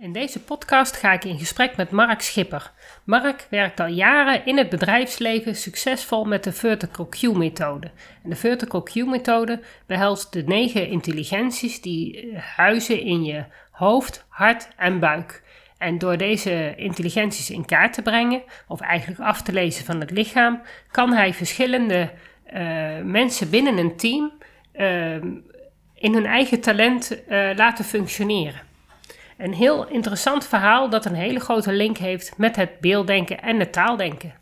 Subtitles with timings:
[0.00, 2.72] In deze podcast ga ik in gesprek met Mark Schipper.
[3.04, 7.90] Mark werkt al jaren in het bedrijfsleven succesvol met de Vertical Q-methode.
[8.22, 14.98] En de Vertical Q-methode behelst de negen intelligenties die huizen in je hoofd, hart en
[14.98, 15.42] buik.
[15.78, 20.10] En door deze intelligenties in kaart te brengen, of eigenlijk af te lezen van het
[20.10, 22.10] lichaam, kan hij verschillende
[22.54, 24.32] uh, mensen binnen een team
[24.74, 25.14] uh,
[25.94, 28.68] in hun eigen talent uh, laten functioneren.
[29.40, 33.72] Een heel interessant verhaal dat een hele grote link heeft met het beelddenken en het
[33.72, 34.32] taaldenken.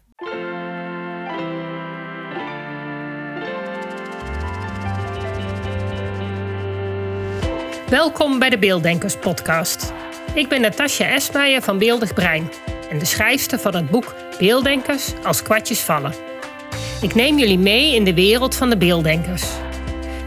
[7.89, 9.93] Welkom bij de Beelddenkers Podcast.
[10.35, 12.51] Ik ben Natasja Esmeijer van Beeldig Brein
[12.91, 16.13] en de schrijfster van het boek Beelddenkers als kwartjes vallen.
[17.03, 19.68] Ik neem jullie mee in de wereld van de beelddenkers.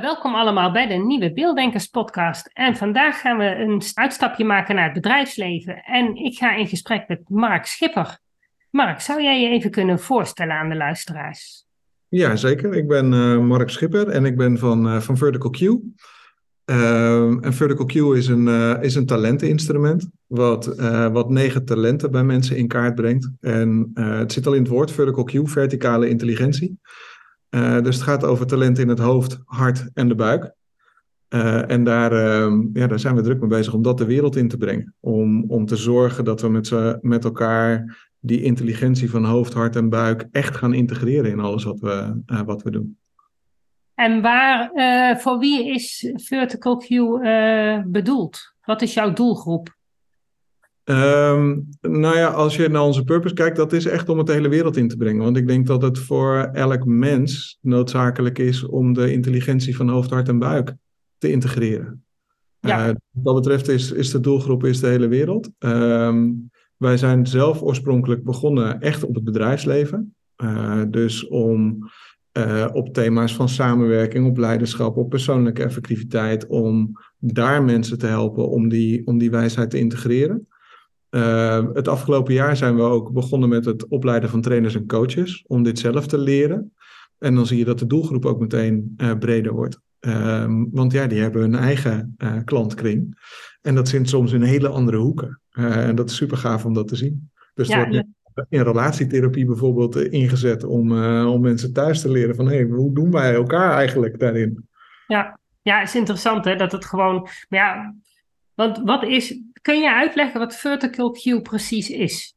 [0.00, 2.50] Welkom allemaal bij de nieuwe Beelddenkers podcast.
[2.52, 5.82] En vandaag gaan we een uitstapje maken naar het bedrijfsleven.
[5.84, 8.18] En ik ga in gesprek met Mark Schipper.
[8.70, 11.64] Mark, zou jij je even kunnen voorstellen aan de luisteraars?
[12.08, 12.74] Ja, zeker.
[12.74, 15.60] Ik ben uh, Mark Schipper en ik ben van, van Vertical Q.
[16.64, 18.48] en Vertical Q is een,
[18.80, 20.66] is een talenteninstrument wat,
[21.12, 23.30] wat negen talenten bij mensen in kaart brengt.
[23.40, 26.78] En het zit al in het woord Vertical Q, verticale intelligentie.
[27.50, 30.52] Uh, dus het gaat over talent in het hoofd, hart en de buik.
[31.28, 34.36] Uh, en daar, uh, ja, daar zijn we druk mee bezig om dat de wereld
[34.36, 34.94] in te brengen.
[35.00, 39.88] Om, om te zorgen dat we met, met elkaar die intelligentie van hoofd, hart en
[39.88, 42.98] buik echt gaan integreren in alles wat we, uh, wat we doen.
[43.94, 44.70] En waar,
[45.20, 46.88] voor wie is Vertical Q
[47.86, 48.54] bedoeld?
[48.64, 49.76] Wat is jouw doelgroep?
[50.90, 54.32] Um, nou ja, als je naar onze purpose kijkt, dat is echt om het de
[54.32, 55.22] hele wereld in te brengen.
[55.22, 60.10] Want ik denk dat het voor elk mens noodzakelijk is om de intelligentie van hoofd,
[60.10, 60.74] hart en buik
[61.18, 62.02] te integreren.
[62.60, 62.88] Ja.
[62.88, 65.50] Uh, wat dat betreft is, is de doelgroep is de hele wereld.
[65.58, 70.14] Um, wij zijn zelf oorspronkelijk begonnen echt op het bedrijfsleven.
[70.42, 71.78] Uh, dus om
[72.38, 78.48] uh, op thema's van samenwerking, op leiderschap, op persoonlijke effectiviteit, om daar mensen te helpen
[78.48, 80.46] om die, om die wijsheid te integreren.
[81.10, 85.44] Uh, het afgelopen jaar zijn we ook begonnen met het opleiden van trainers en coaches
[85.46, 86.72] om dit zelf te leren.
[87.18, 89.80] En dan zie je dat de doelgroep ook meteen uh, breder wordt.
[90.00, 93.18] Uh, want ja, die hebben hun eigen uh, klantkring.
[93.62, 95.40] En dat zit soms in hele andere hoeken.
[95.50, 97.30] en dat is super gaaf om dat te zien.
[97.54, 98.06] Dus ja, wordt
[98.48, 103.10] in relatietherapie bijvoorbeeld ingezet om, om mensen thuis te leren van hé, hey, hoe doen
[103.10, 104.68] wij elkaar eigenlijk daarin?
[105.06, 107.28] Ja, ja, het is interessant hè, dat het gewoon.
[107.48, 107.94] Maar ja,
[108.54, 112.36] want wat is, kun je uitleggen wat vertical Q precies is?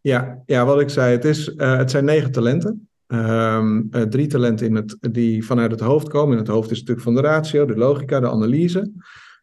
[0.00, 2.88] Ja, ja wat ik zei, het, is, uh, het zijn negen talenten.
[3.06, 6.32] Um, uh, drie talenten in het, die vanuit het hoofd komen.
[6.32, 8.92] En het hoofd is natuurlijk van de ratio, de logica, de analyse.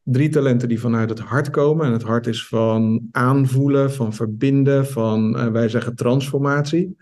[0.03, 1.85] Drie talenten die vanuit het hart komen.
[1.85, 6.96] En het hart is van aanvoelen, van verbinden, van uh, wij zeggen transformatie.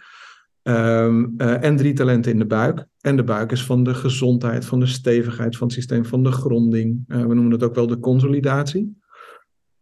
[0.63, 2.85] Um, en drie talenten in de buik.
[3.01, 6.31] En de buik is van de gezondheid, van de stevigheid van het systeem, van de
[6.31, 7.03] gronding.
[7.07, 8.97] we noemen het ook wel de consolidatie.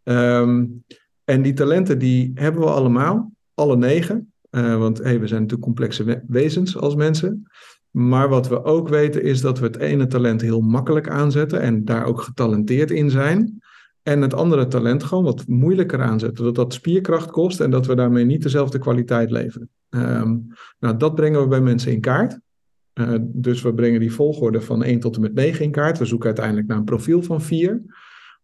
[0.03, 0.83] Um,
[1.23, 4.33] en die talenten die hebben we allemaal, alle negen.
[4.51, 7.47] Uh, want we zijn natuurlijk complexe wezens als mensen.
[7.91, 11.85] Maar wat we ook weten is dat we het ene talent heel makkelijk aanzetten en
[11.85, 13.61] daar ook getalenteerd in zijn.
[14.03, 16.43] En het andere talent gewoon wat moeilijker aanzetten.
[16.43, 19.69] Dat dat spierkracht kost en dat we daarmee niet dezelfde kwaliteit leveren.
[19.89, 20.47] Um,
[20.79, 22.39] nou, dat brengen we bij mensen in kaart.
[22.93, 25.97] Uh, dus we brengen die volgorde van 1 tot en met 9 in kaart.
[25.97, 27.81] We zoeken uiteindelijk naar een profiel van 4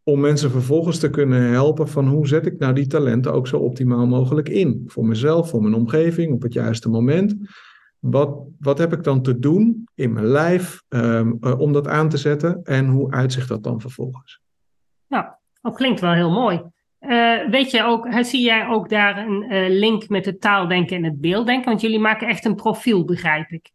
[0.09, 3.57] om mensen vervolgens te kunnen helpen van hoe zet ik nou die talenten ook zo
[3.57, 4.83] optimaal mogelijk in.
[4.87, 7.35] Voor mezelf, voor mijn omgeving, op het juiste moment.
[7.99, 12.09] Wat, wat heb ik dan te doen in mijn lijf um, uh, om dat aan
[12.09, 14.41] te zetten en hoe uitzicht dat dan vervolgens?
[15.07, 16.61] Ja, dat klinkt wel heel mooi.
[16.99, 21.03] Uh, weet je ook, zie jij ook daar een uh, link met het taaldenken en
[21.03, 21.69] het beelddenken?
[21.69, 23.71] Want jullie maken echt een profiel, begrijp ik.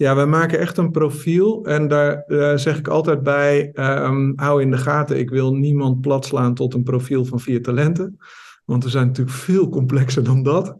[0.00, 4.62] Ja, wij maken echt een profiel en daar uh, zeg ik altijd bij, um, hou
[4.62, 8.18] in de gaten, ik wil niemand platslaan tot een profiel van vier talenten.
[8.64, 10.76] Want we zijn natuurlijk veel complexer dan dat.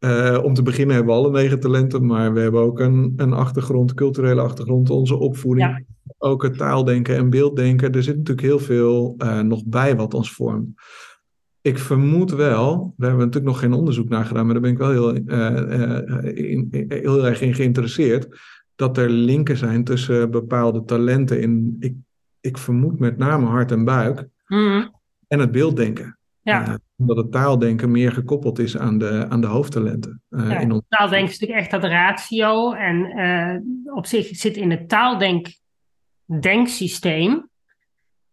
[0.00, 3.32] Uh, om te beginnen hebben we alle negen talenten, maar we hebben ook een, een
[3.32, 5.68] achtergrond, culturele achtergrond, onze opvoeding.
[5.68, 5.82] Ja.
[6.18, 7.92] Ook het taaldenken en beelddenken.
[7.92, 10.68] Er zit natuurlijk heel veel uh, nog bij wat ons vormt.
[11.60, 14.72] Ik vermoed wel, daar hebben we natuurlijk nog geen onderzoek naar gedaan, maar daar ben
[14.72, 18.38] ik wel heel, uh, in, heel erg in geïnteresseerd,
[18.74, 21.94] dat er linken zijn tussen bepaalde talenten in, ik,
[22.40, 24.86] ik vermoed met name hart en buik, Mhm.
[25.28, 26.18] en het beelddenken.
[26.42, 26.66] Ja.
[26.66, 30.22] Eh, omdat het taaldenken meer gekoppeld is aan de, aan de hoofdtalenten.
[30.28, 30.82] eh, Ja, in ons...
[30.88, 32.72] taaldenken is natuurlijk echt dat ratio.
[32.72, 33.56] En eh,
[33.96, 34.88] op zich zit in het
[36.28, 37.48] taaldenksysteem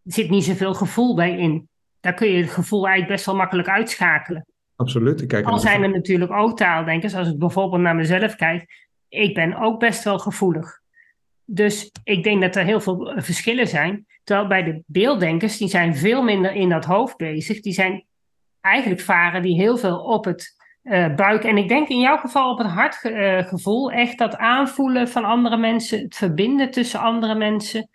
[0.04, 1.68] zit niet zoveel gevoel bij in.
[2.06, 4.46] Daar kun je het gevoel eigenlijk best wel makkelijk uitschakelen.
[4.76, 5.22] Absoluut.
[5.22, 8.88] Ik kijk Al zijn er natuurlijk ook taaldenkers, als ik bijvoorbeeld naar mezelf kijk.
[9.10, 10.80] Ik ben ook best wel gevoelig.
[11.46, 14.06] Dus ik denk dat er heel veel eh, verschillen zijn.
[14.24, 17.60] Terwijl bij de beelddenkers, die zijn veel minder in dat hoofd bezig.
[17.62, 18.06] Die zijn
[18.62, 21.44] eigenlijk varen die heel veel op het eh, buik.
[21.44, 23.92] En ik denk in jouw geval op het hartgevoel.
[23.92, 26.00] echt dat aanvoelen van andere mensen.
[26.00, 27.90] Het verbinden tussen andere mensen.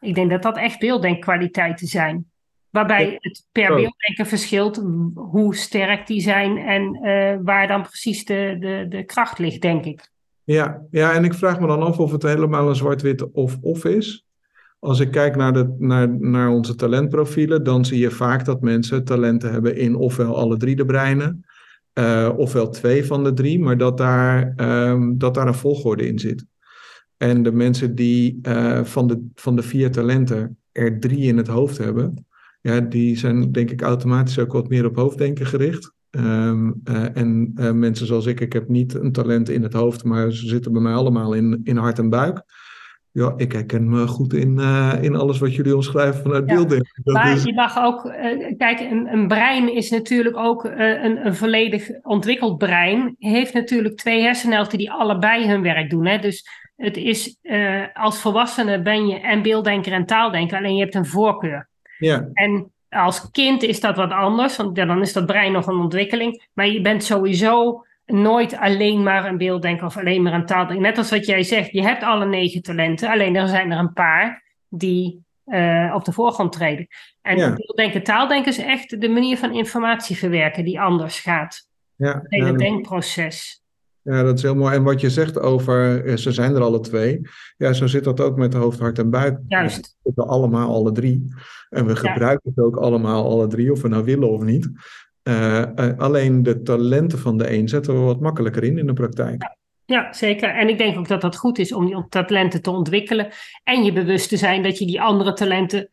[0.00, 2.32] Ik denk dat dat echt beelddenkkwaliteiten zijn.
[2.74, 3.76] Waarbij het per Oh.
[3.76, 4.82] beelddenker verschilt
[5.14, 9.84] hoe sterk die zijn en eh, waar dan precies de, de, de kracht ligt, denk
[9.84, 10.08] ik.
[10.44, 14.26] Ja, ja, en ik vraag me dan af of het helemaal een zwart-wit of-of is.
[14.78, 19.04] Als ik kijk naar, de, naar, naar onze talentprofielen, dan zie je vaak dat mensen
[19.04, 21.44] talenten hebben in ofwel alle drie de breinen,
[21.92, 26.18] eh, ofwel twee van de drie, maar dat daar, ehm, dat daar een volgorde in
[26.18, 26.46] zit.
[27.16, 31.48] En de mensen die eh, van, de, van de vier talenten er drie in het
[31.48, 32.26] hoofd hebben,
[32.64, 35.92] ja, die zijn denk ik automatisch ook wat meer op hoofddenken gericht.
[36.10, 40.04] Ehm, eh, en eh, mensen zoals ik, ik heb niet een talent in het hoofd,
[40.04, 42.42] maar ze zitten bij mij allemaal in, in hart en buik.
[43.10, 47.02] Ja, ik herken me goed in, eh, in alles wat jullie omschrijven vanuit Ja, beelddenken.
[47.02, 48.02] Dat Maar is- je mag ook,
[48.56, 53.14] kijk, een, een brein is natuurlijk ook een, een volledig ontwikkeld brein.
[53.18, 56.06] Heeft natuurlijk twee hersenhelften die allebei hun werk doen.
[56.06, 56.18] Hè?
[56.18, 56.44] Dus
[56.76, 57.36] het is,
[57.92, 61.68] als volwassene ben je en beelddenker en taaldenker, alleen je hebt een voorkeur.
[62.04, 65.66] Ja, En als kind is dat wat anders, want ja, dan is dat brein nog
[65.66, 66.48] een ontwikkeling.
[66.52, 70.82] Maar je bent sowieso nooit alleen maar een beelddenker of alleen maar een taaldenker.
[70.82, 73.92] Net als wat jij zegt, je hebt alle negen talenten, alleen er zijn er een
[73.92, 76.86] paar die eh, op de voorgrond treden.
[77.22, 77.52] En Ja.
[77.54, 81.68] beelddenken, taaldenken is echt de manier van informatie verwerken die anders gaat.
[81.96, 83.62] ja, Het hele ja, denkproces.
[84.04, 84.74] Ja, dat is heel mooi.
[84.74, 87.20] En wat je zegt over, eh, ze zijn er alle twee.
[87.56, 89.38] Ja, zo zit dat ook met hoofd, hart en buik.
[89.48, 89.80] Juist.
[89.80, 91.34] We zitten allemaal alle drie.
[91.68, 94.70] En we gebruiken het ook allemaal alle drie, of we nou willen of niet.
[95.22, 98.92] Eh, eh, alleen de talenten van de een zetten we wat makkelijker in in de
[98.92, 99.56] praktijk.
[99.84, 100.54] Ja, zeker.
[100.54, 103.28] En ik denk ook dat dat goed is om die talenten te ontwikkelen.
[103.62, 105.90] En je bewust te zijn dat je die andere talenten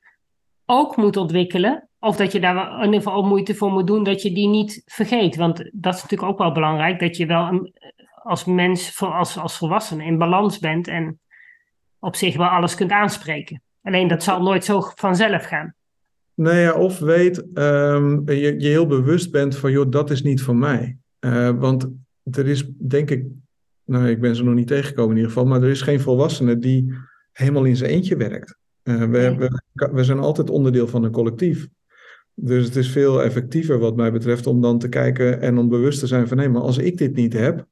[0.65, 1.89] ook moet ontwikkelen.
[1.99, 4.81] Of dat je daar in ieder geval moeite voor moet doen dat je die niet
[4.85, 5.35] vergeet.
[5.35, 6.99] Want dat is natuurlijk ook wel belangrijk.
[6.99, 7.73] Dat je wel een,
[8.31, 10.88] als mens, als, als volwassene in balans bent.
[10.88, 11.19] En
[12.00, 13.62] op zich wel alles kunt aanspreken.
[13.81, 15.74] Alleen dat zal nooit zo vanzelf gaan.
[16.33, 20.42] Nou ja, of weet, ehm, je, je heel bewust bent van, joh, dat is niet
[20.42, 20.98] voor mij.
[21.19, 21.88] Eh, want
[22.31, 23.25] er is, denk ik,
[23.86, 26.57] nou, ik ben ze nog niet tegengekomen in ieder geval, maar er is geen volwassene
[26.57, 26.94] die
[27.31, 28.57] helemaal in zijn eentje werkt.
[28.83, 29.38] Eh, we, Nee.
[29.38, 31.68] we, we zijn altijd onderdeel van een collectief.
[32.33, 36.00] Dus het is veel effectiever wat mij betreft om dan te kijken en om bewust
[36.00, 37.66] te zijn van, nee, maar als ik dit niet heb,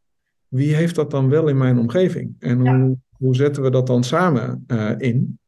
[0.50, 2.36] wie heeft dat dan wel in mijn omgeving?
[2.40, 2.78] En Ja.
[2.78, 5.40] hoe, hoe zetten we dat dan samen eh, in?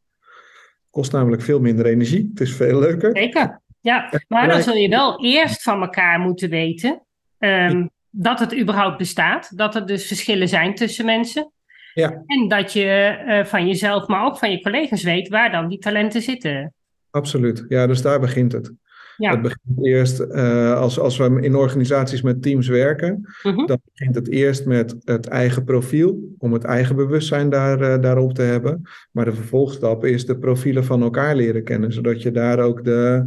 [0.90, 2.30] Kost namelijk veel minder energie.
[2.30, 3.18] Het is veel leuker.
[3.18, 3.62] Zeker.
[3.80, 7.02] Ja, maar dan zul je wel eerst van elkaar moeten weten
[7.38, 9.58] ehm, dat het überhaupt bestaat.
[9.58, 11.52] Dat er dus verschillen zijn tussen mensen.
[11.94, 12.24] Ja.
[12.26, 15.80] En dat je eh, van jezelf, maar ook van je collega's weet waar dan die
[15.80, 16.74] talenten zitten.
[17.10, 17.66] Absoluut.
[17.68, 18.74] Ja, dus daar begint het.
[19.22, 19.32] Ja.
[19.32, 23.66] Het begint eerst, eh, als, als we in organisaties met teams werken, Mhm.
[23.66, 28.34] dan begint het eerst met het eigen profiel, om het eigen bewustzijn daar, eh, daarop
[28.34, 28.82] te hebben.
[29.12, 33.26] Maar de vervolgstap is de profielen van elkaar leren kennen, zodat je daar ook de,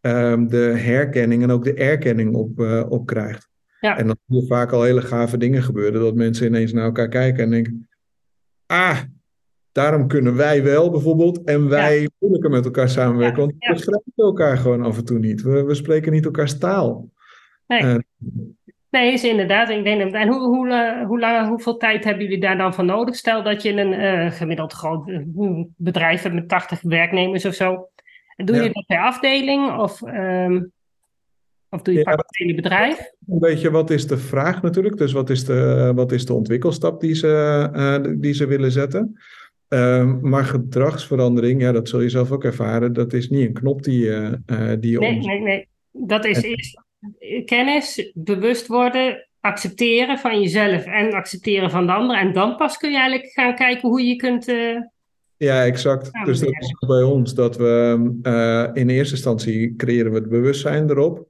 [0.00, 3.48] ehm, de herkenning en ook de erkenning op, eh, op krijgt.
[3.80, 3.98] Ja.
[3.98, 7.08] En dan zie je vaak al hele gave dingen gebeuren, dat mensen ineens naar elkaar
[7.08, 7.88] kijken en denken,
[8.66, 8.98] ah,
[9.72, 13.72] daarom kunnen wij wel bijvoorbeeld en wij moeilijker met elkaar samenwerken, Ja, want we ja.
[13.72, 15.42] begrijpen elkaar gewoon af en toe niet.
[15.42, 17.10] We, we spreken niet elkaars taal.
[17.66, 17.80] Nee.
[17.80, 17.96] Eh,
[18.90, 19.68] Nee, is inderdaad.
[19.68, 22.84] Ik denk en hoe, hoe, eh, hoe lang, hoeveel tijd hebben jullie daar dan voor
[22.84, 23.16] nodig?
[23.16, 25.10] Stel dat je een eh, gemiddeld groot
[25.76, 27.88] bedrijf hebt met 80 werknemers of zo.
[28.36, 28.72] Doe je Ja.
[28.72, 30.62] dat per afdeling of, ehm,
[31.70, 32.10] of doe je Ja.
[32.10, 32.98] het hele bedrijf?
[33.28, 34.96] Een beetje wat is de vraag natuurlijk.
[34.96, 39.18] Dus wat is de, wat is de ontwikkelstap die ze, die ze willen zetten.
[39.68, 42.92] Ehm, maar gedragsverandering, ja, dat zul je zelf ook ervaren.
[42.92, 45.68] Dat is niet een knop die eh, die je Nee, nee, nee.
[45.92, 46.82] Dat is eerst
[47.44, 52.16] kennis, bewust worden, accepteren van jezelf en accepteren van de ander.
[52.18, 54.48] En dan pas kun je eigenlijk gaan kijken hoe je kunt.
[54.48, 54.76] eh,
[55.36, 56.10] Ja, exact.
[56.24, 61.26] Dus dat is bij ons dat we in eerste instantie creëren we het bewustzijn erop.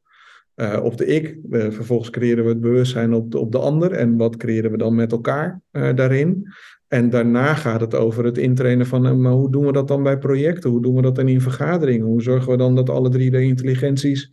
[0.57, 1.39] uh, op de ik.
[1.51, 3.93] vervolgens creëren we het bewustzijn op de, op de ander.
[3.93, 6.49] En wat creëren we dan met elkaar daarin?
[6.89, 10.19] En daarna gaat het over het intrainen van, maar hoe doen we dat dan bij
[10.19, 10.71] projecten?
[10.71, 12.07] Hoe doen we dat dan in vergaderingen?
[12.07, 14.33] Hoe zorgen we dan dat alle drie de intelligenties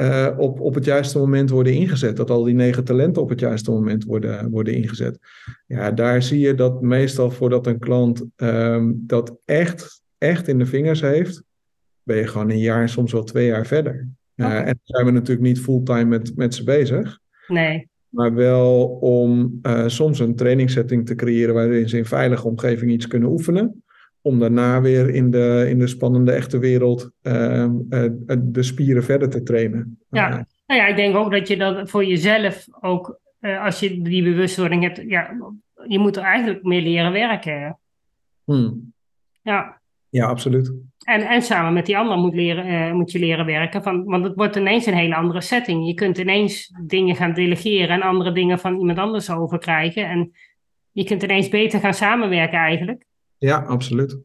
[0.00, 2.16] uh, op, op het juiste moment worden ingezet.
[2.16, 5.18] Dat al die negen talenten op het juiste moment worden, worden ingezet.
[5.66, 10.66] Ja, daar zie je dat meestal voordat een klant um, dat echt, echt in de
[10.66, 11.42] vingers heeft,
[12.02, 14.08] ben je gewoon een jaar, soms wel twee jaar verder.
[14.36, 17.18] Uh, En dan zijn we natuurlijk niet fulltime met, met ze bezig.
[17.46, 17.88] Nee.
[18.10, 23.06] Maar wel om uh, soms een trainingssetting te creëren waarin ze in veilige omgeving iets
[23.06, 23.82] kunnen oefenen
[24.22, 28.04] om daarna weer in de, in de spannende echte wereld uh, uh,
[28.38, 29.98] de spieren verder te trainen.
[30.10, 30.28] Ja,
[30.66, 34.82] nou ja, ik denk ook dat je dat voor jezelf ook, als je die bewustwording
[34.82, 35.36] hebt, ja,
[35.86, 37.78] je moet er eigenlijk meer leren werken.
[38.44, 38.92] Hmm.
[39.42, 39.79] Ja.
[40.10, 40.72] Ja, absoluut.
[41.04, 44.34] En, en samen met die ander moet, leren, moet je leren werken, van, want het
[44.34, 45.86] wordt ineens een hele andere setting.
[45.86, 50.08] Je kunt ineens dingen gaan delegeren en andere dingen van iemand anders overkrijgen.
[50.08, 50.32] En
[50.92, 53.04] je kunt ineens beter gaan samenwerken eigenlijk.
[53.38, 54.18] Ja, absoluut.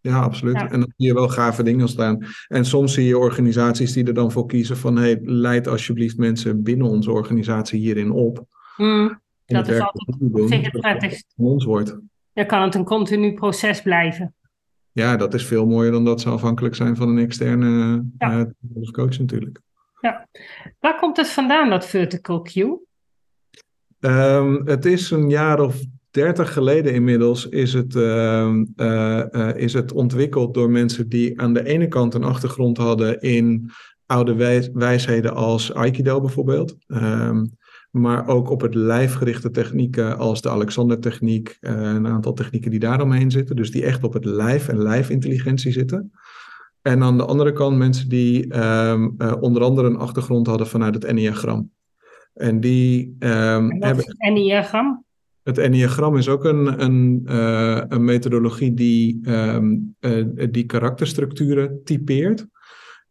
[0.00, 0.56] Ja, absoluut.
[0.56, 2.26] En dan zie je wel gave dingen staan.
[2.48, 4.96] En soms zie je organisaties die er dan voor kiezen van...
[4.96, 8.44] hey, leid alsjeblieft mensen binnen onze organisatie hierin op.
[8.76, 11.22] Mm, dat is altijd zeker prettig.
[11.36, 11.98] ons wordt.
[12.32, 14.34] Dan kan het een continu proces blijven.
[14.92, 18.38] Ja, dat is veel mooier dan dat ze afhankelijk zijn van een externe ja.
[18.76, 19.60] uh, coach natuurlijk.
[20.00, 20.28] Ja.
[20.80, 22.56] Waar komt het vandaan, dat vertical Q?
[24.00, 25.80] Um, het is een jaar of
[26.10, 31.64] 30 geleden inmiddels is het, uh, uh, is het ontwikkeld door mensen die aan de
[31.64, 33.70] ene kant een achtergrond hadden in
[34.06, 36.76] oude wijs wijsheden als Aikido bijvoorbeeld.
[36.86, 37.56] Um,
[37.92, 43.56] maar ook op het lijfgerichte technieken als de Alexander-techniek, een aantal technieken die daaromheen zitten.
[43.56, 46.12] Dus die echt op het lijf en lijfintelligentie zitten.
[46.82, 51.04] En aan de andere kant mensen die um, onder andere een achtergrond hadden vanuit het
[51.04, 51.70] Enneagram.
[52.34, 54.04] En die um, en hebben.
[54.18, 55.04] Enneagram?
[55.42, 62.46] Het Enneagram is ook een, een, uh, een methodologie die, um, uh, die karakterstructuren typeert.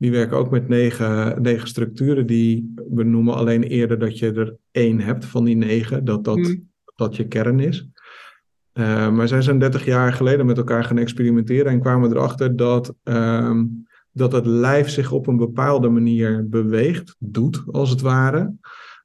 [0.01, 2.25] Die werken ook met negen, negen structuren.
[2.25, 6.37] Die we noemen alleen eerder dat je er één hebt van die negen, dat dat,
[6.37, 6.69] mm.
[6.95, 7.87] dat je kern is.
[8.73, 12.93] Uh, maar zij zijn 30 jaar geleden met elkaar gaan experimenteren en kwamen erachter dat,
[13.03, 18.53] um, dat het lijf zich op een bepaalde manier beweegt, doet als het ware,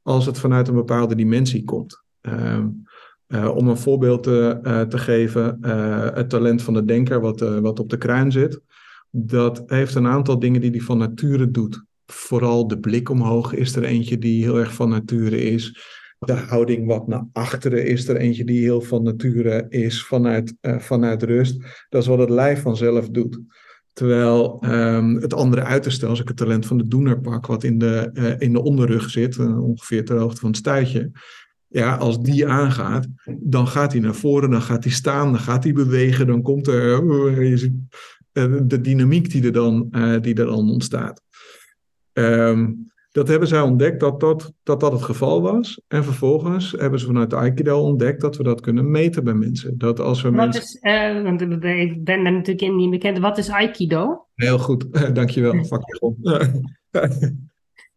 [0.02, 2.02] als het vanuit een bepaalde dimensie komt.
[2.20, 2.84] Um,
[3.28, 5.58] uh, om een voorbeeld te, uh, te geven,
[6.14, 8.60] het talent van de denker, wat, wat op de kruin zit,
[9.18, 11.85] dat heeft een aantal dingen die hij van nature doet.
[12.06, 15.85] Vooral de blik omhoog is er eentje die heel erg van nature is.
[16.18, 21.23] De houding wat naar achteren is er eentje die heel van nature is, vanuit, vanuit
[21.23, 21.62] rust.
[21.88, 23.40] Dat is wat het lijf vanzelf doet.
[23.92, 27.78] Terwijl um, het andere uiterste, als ik het talent van de doener pak, wat in
[27.78, 31.11] de, in de onderrug zit, ongeveer ter hoogte van het stuitje,
[31.68, 33.06] ja, als die aangaat,
[33.40, 36.66] dan gaat hij naar voren, dan gaat hij staan, dan gaat hij bewegen, dan komt
[36.66, 37.62] er uh,
[38.66, 41.22] de dynamiek die er dan, uh, die er dan ontstaat.
[42.12, 45.80] Um, dat hebben zij ontdekt dat dat, dat dat het geval was.
[45.88, 49.78] En vervolgens hebben ze vanuit de Aikido ontdekt dat we dat kunnen meten bij mensen.
[49.78, 50.62] Dat als we Wat mensen...
[50.62, 53.18] is, uh, want ik ben er natuurlijk niet bekend.
[53.18, 54.26] Wat is Aikido?
[54.34, 55.64] Heel goed, dankjewel.
[55.64, 56.16] Vakjargon.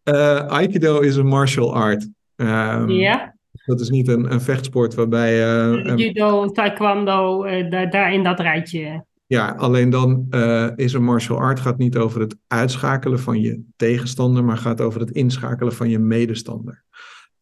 [0.04, 2.10] uh, Aikido is een martial art.
[2.36, 3.38] Um, ja.
[3.66, 5.64] Dat is niet een, een vechtsport waarbij...
[5.68, 9.08] Uh, Judo, taekwondo, daar, daar in dat rijtje.
[9.30, 13.64] Ja, alleen dan uh, is een martial art gaat niet over het uitschakelen van je
[13.76, 16.84] tegenstander, maar gaat over het inschakelen van je medestander.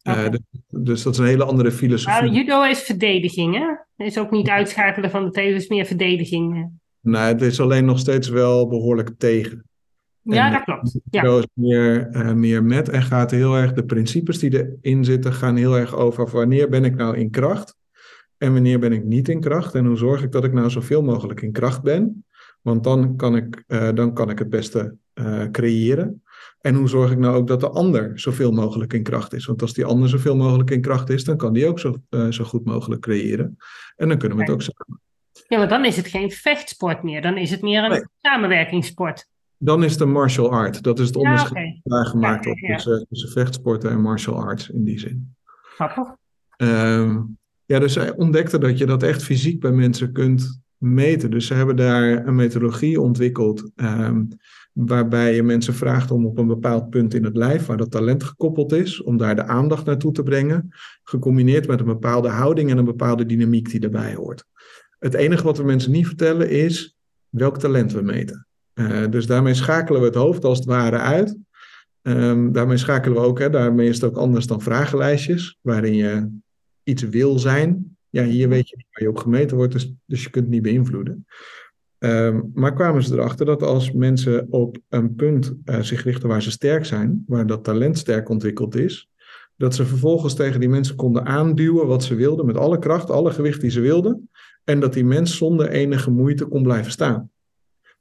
[0.02, 0.30] Okay.
[0.30, 2.22] Dus, dus, dat is een hele andere filosofie.
[2.22, 4.04] Maar judo is verdediging, hè?
[4.04, 6.70] Is ook niet uitschakelen van de tegen, is meer verdediging.
[7.00, 9.64] Nee, het is alleen nog steeds wel behoorlijk tegen.
[10.22, 11.00] Ja, en dat klopt.
[11.10, 11.38] Ja.
[11.38, 15.56] is meer, uh, meer met en gaat heel erg, de principes die erin zitten, gaan
[15.56, 17.77] heel erg over wanneer ben ik nou in kracht
[18.38, 21.02] en wanneer ben ik niet in kracht en hoe zorg ik dat ik nou zoveel
[21.02, 22.24] mogelijk in kracht ben.
[22.62, 26.22] Want dan kan ik, uh, dan kan ik het beste uh, creëren.
[26.60, 29.46] En hoe zorg ik nou ook dat de ander zoveel mogelijk in kracht is?
[29.46, 31.94] Want als die ander zoveel mogelijk in kracht is, dan kan die ook zo,
[32.30, 33.56] zo goed mogelijk creëren.
[33.96, 35.00] En dan kunnen we het ook samen.
[35.48, 37.22] Ja, maar dan is het geen vechtsport meer.
[37.22, 38.04] Dan is het meer een nee.
[38.16, 39.28] samenwerkingssport.
[39.56, 40.82] Dan is het een martial art.
[40.82, 41.80] Dat is het onderscheid ja, okay.
[41.82, 45.34] daar gemaakt ja, ja, tussen, tussen, vechtsporten en martial arts in die zin.
[45.62, 46.14] Grappig.
[46.56, 51.30] Um, ja, dus zij ontdekten dat je dat echt fysiek bij mensen kunt meten.
[51.30, 53.70] Dus ze hebben daar een methodologie ontwikkeld.
[53.76, 54.28] Um,
[54.72, 58.22] waarbij je mensen vraagt om op een bepaald punt in het lijf, waar dat talent
[58.22, 60.68] gekoppeld is, om daar de aandacht naartoe te brengen.
[61.02, 64.44] Gecombineerd met een bepaalde houding en een bepaalde dynamiek die daarbij hoort.
[64.98, 66.96] Het enige wat we mensen niet vertellen is
[67.28, 68.46] welk talent we meten.
[68.74, 71.36] Uh, dus daarmee schakelen we het hoofd als het ware uit.
[72.02, 76.38] Ehm, daarmee schakelen we ook, hè, daarmee is het ook anders dan vragenlijstjes, waarin je
[76.88, 77.96] iets wil zijn.
[78.08, 80.54] Ja, hier weet je niet waar je op gemeten wordt, dus, dus je kunt het
[80.54, 81.26] niet beïnvloeden.
[81.98, 86.42] Ehm, maar kwamen ze erachter dat als mensen op een punt uh, zich richten waar
[86.42, 89.10] ze sterk zijn, waar dat talent sterk ontwikkeld is,
[89.56, 93.30] dat ze vervolgens tegen die mensen konden aanduwen wat ze wilden, met alle kracht, alle
[93.30, 94.30] gewicht die ze wilden,
[94.64, 97.30] en dat die mens zonder enige moeite kon blijven staan.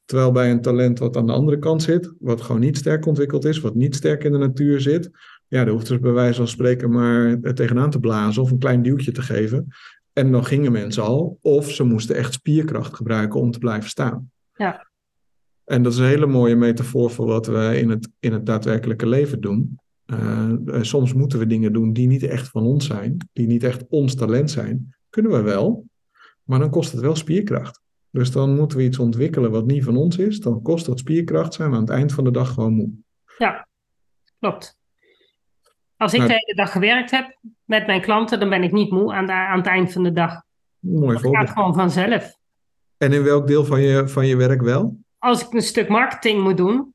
[0.06, 3.46] Terwijl bij een talent wat aan de andere kant zit, wat gewoon niet sterk ontwikkeld
[3.46, 5.10] is, wat niet sterk in de natuur zit,
[5.48, 8.82] ja, daar hoeft dus bij wijze van spreken maar tegenaan te blazen of een klein
[8.82, 9.68] duwtje te geven.
[10.14, 14.32] En dan gingen mensen al, of ze moesten echt spierkracht gebruiken om te blijven staan.
[14.54, 14.88] Ja.
[15.64, 19.08] En dat is een hele mooie metafoor voor wat we in het, in het daadwerkelijke
[19.08, 19.80] leven doen.
[20.06, 23.86] Uh, soms moeten we dingen doen die niet echt van ons zijn, die niet echt
[23.90, 24.96] ons talent zijn.
[25.10, 25.86] Kunnen we wel,
[26.44, 27.82] maar dan kost het wel spierkracht.
[28.10, 30.40] Dus dan moeten we iets ontwikkelen wat niet van ons is.
[30.40, 32.90] Dan kost dat spierkracht, zijn we aan het eind van de dag gewoon moe.
[33.38, 33.68] Ja,
[34.40, 34.78] klopt.
[35.98, 38.92] Als ik nou, de hele dag gewerkt heb met mijn klanten, dan ben ik niet
[38.92, 40.42] moe aan, de, aan het eind van de dag.
[40.80, 42.38] Mooi dat gaat gewoon vanzelf.
[42.98, 44.98] En in welk deel van je, van je werk wel?
[45.18, 46.94] Als ik een stuk marketing moet doen,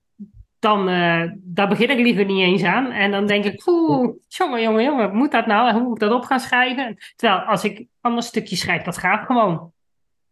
[0.58, 2.90] dan uh, daar begin ik liever niet eens aan.
[2.90, 5.72] En dan denk ik, oeh, jongen, jongen, jongen, moet dat nou?
[5.72, 6.96] Hoe moet ik dat op gaan schrijven?
[7.16, 9.72] Terwijl als ik ander stukje schrijf, dat gaat gewoon.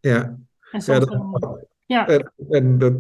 [0.01, 0.37] Ja.
[0.71, 2.09] En ja, dat, ja.
[2.09, 2.93] En, en, dat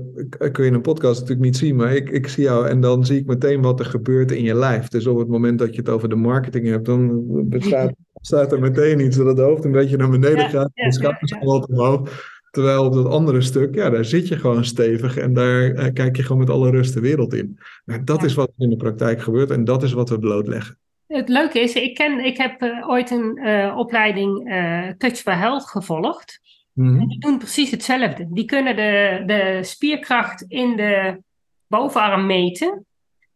[0.53, 3.07] kun je in een podcast natuurlijk niet zien, maar ik, ik zie jou en dan
[3.07, 4.89] zie ik meteen wat er gebeurt in je lijf.
[4.89, 8.61] Dus op het moment dat je het over de marketing hebt, dan bestaat, staat er
[8.61, 12.29] meteen iets dat het hoofd een beetje naar beneden gaat, de schouders ja, wat omhoog.
[12.51, 16.17] Terwijl op dat andere stuk, ja, daar zit je gewoon stevig en daar eh, kijk
[16.17, 17.59] je gewoon met alle rust de wereld in.
[17.85, 20.79] Nou, dat is wat in de praktijk gebeurt en dat is wat we blootleggen.
[21.07, 24.55] Het leuke is, ik, ken, ik heb uh, ooit een uh, opleiding
[24.99, 26.41] Touch for Health gevolgd.
[26.81, 28.27] Mm Die doen precies hetzelfde.
[28.29, 31.23] Die kunnen de, de spierkracht in de
[31.67, 32.87] bovenarm meten.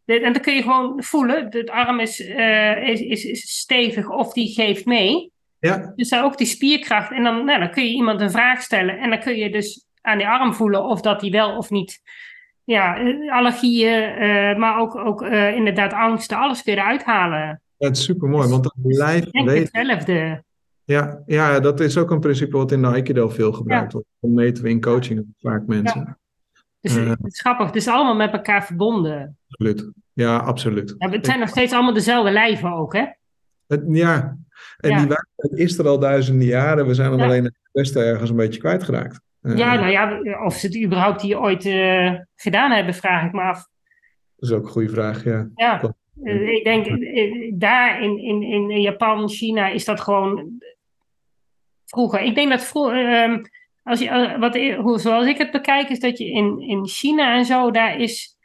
[0.05, 4.33] De, en dan kun je gewoon voelen, de arm is, is, is, is stevig of
[4.33, 5.31] die geeft mee.
[5.59, 5.93] Ja.
[5.95, 7.11] Dus ook die spierkracht.
[7.11, 8.97] En dan, nou, dan kun je iemand een vraag stellen.
[8.97, 12.01] En dan kun je dus aan die arm voelen of dat die wel of niet.
[12.63, 12.97] Ja,
[13.29, 17.61] allergieën, uh, maar ook, ook uh, inderdaad angsten, alles weer uithalen.
[17.77, 20.43] Ja, het is super mooi, want dat blijft hetzelfde.
[20.85, 24.07] Ja, ja, dat is ook een principe wat in de Aikido veel gebruikt wordt.
[24.19, 26.17] Dan meten we in coaching vaak mensen.
[26.81, 29.37] Dus uh, het is grappig, het is allemaal met elkaar verbonden.
[29.47, 29.91] Absoluut.
[30.13, 30.95] Ja, absoluut.
[30.97, 33.05] Ja, het zijn nog steeds allemaal dezelfde lijven ook, hè?
[33.67, 34.37] Het, ja,
[34.77, 34.97] en ja.
[34.97, 36.87] die waarheid is er al duizenden jaren.
[36.87, 37.25] We zijn hem ja.
[37.25, 39.21] alleen het beste ergens een beetje kwijtgeraakt.
[39.41, 43.31] Uh, ja, nou ja, of ze het überhaupt hier ooit uh, gedaan hebben, vraag ik
[43.31, 43.67] me af.
[44.35, 45.49] Dat is ook een goede vraag, ja.
[45.55, 46.85] Ja, ik denk
[47.59, 50.61] daar in, in, in Japan, China is dat gewoon
[51.85, 52.21] vroeger.
[52.21, 53.41] Ik denk dat vroeger, um,
[53.83, 57.45] als je, wat, hoe, zoals ik het bekijk, is dat je in, in China en
[57.45, 58.37] zo, daar is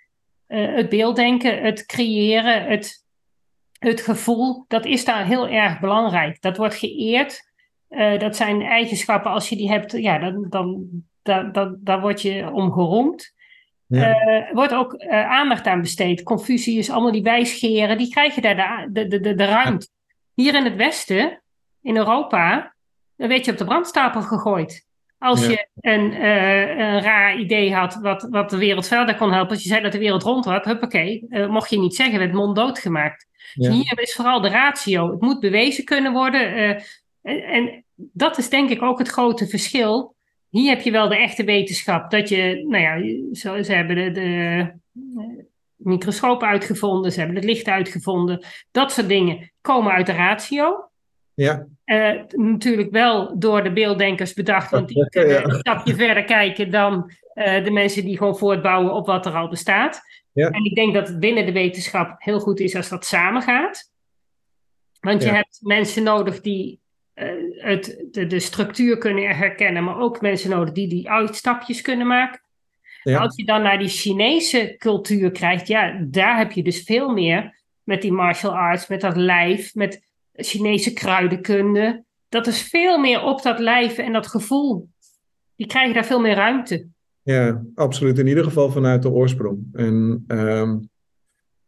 [0.47, 3.01] het beelddenken, het creëren, het
[3.81, 6.41] het gevoel, dat is daar heel erg belangrijk.
[6.41, 7.49] Dat wordt geëerd.
[7.91, 10.87] Uh, dat zijn eigenschappen, als je die hebt, ja, dan, dan,
[11.23, 13.35] dan, dan, dan word je om geroemd.
[13.87, 14.27] Ja.
[14.27, 16.23] Uh, wordt ook uh, aandacht aan besteed.
[16.23, 19.89] Confucius, allemaal die wijsgeren, die krijgen daar de, de, de, de ruimte.
[20.35, 21.43] Hier in het Westen,
[21.83, 22.75] in Europa,
[23.29, 24.89] werd je op de brandstapel gegooid.
[25.19, 29.53] Als je een, uh, een raar idee had wat, wat de wereld verder kon helpen,
[29.55, 32.33] als je zei dat de wereld rond was, huppakee, uh, mocht je niet zeggen, werd
[32.33, 33.27] mond doodgemaakt.
[33.55, 33.71] Ja.
[33.71, 35.11] Hier is vooral de ratio.
[35.11, 36.59] Het moet bewezen kunnen worden.
[36.59, 36.69] Uh,
[37.23, 40.15] en, en, dat is denk ik ook het grote verschil.
[40.49, 42.11] Hier heb je wel de echte wetenschap.
[42.11, 44.73] Dat je, nou ja, ze hebben de, de
[45.77, 48.45] microscoop uitgevonden, ze hebben het licht uitgevonden.
[48.71, 50.90] Dat soort dingen komen uit de ratio.
[51.41, 51.67] Ja.
[51.85, 55.45] Uh, natuurlijk wel door de beelddenkers bedacht, want die kunnen ja.
[55.45, 59.49] een stapje verder kijken dan uh, de mensen die gewoon voortbouwen op wat er al
[59.49, 60.01] bestaat.
[60.33, 60.49] Ja.
[60.49, 63.91] En ik denk dat het binnen de wetenschap heel goed is als dat samengaat.
[65.01, 65.35] Want je ja.
[65.35, 66.81] hebt mensen nodig die
[67.15, 67.31] uh,
[67.65, 72.41] het, de, de, structuur kunnen herkennen, maar ook mensen nodig die die uitstapjes kunnen maken.
[73.03, 77.59] Als je dan naar die Chinese cultuur krijgt, ja, daar heb je dus veel meer
[77.83, 80.10] met die martial arts, met dat lijf, met
[80.43, 82.05] Chinese kruidenkunde.
[82.29, 84.89] Dat is veel meer op dat lijf en dat gevoel.
[85.57, 86.87] Die krijgen daar veel meer ruimte.
[87.23, 88.19] Ja, absoluut.
[88.19, 89.59] In ieder geval vanuit de oorsprong.
[89.73, 90.89] En um,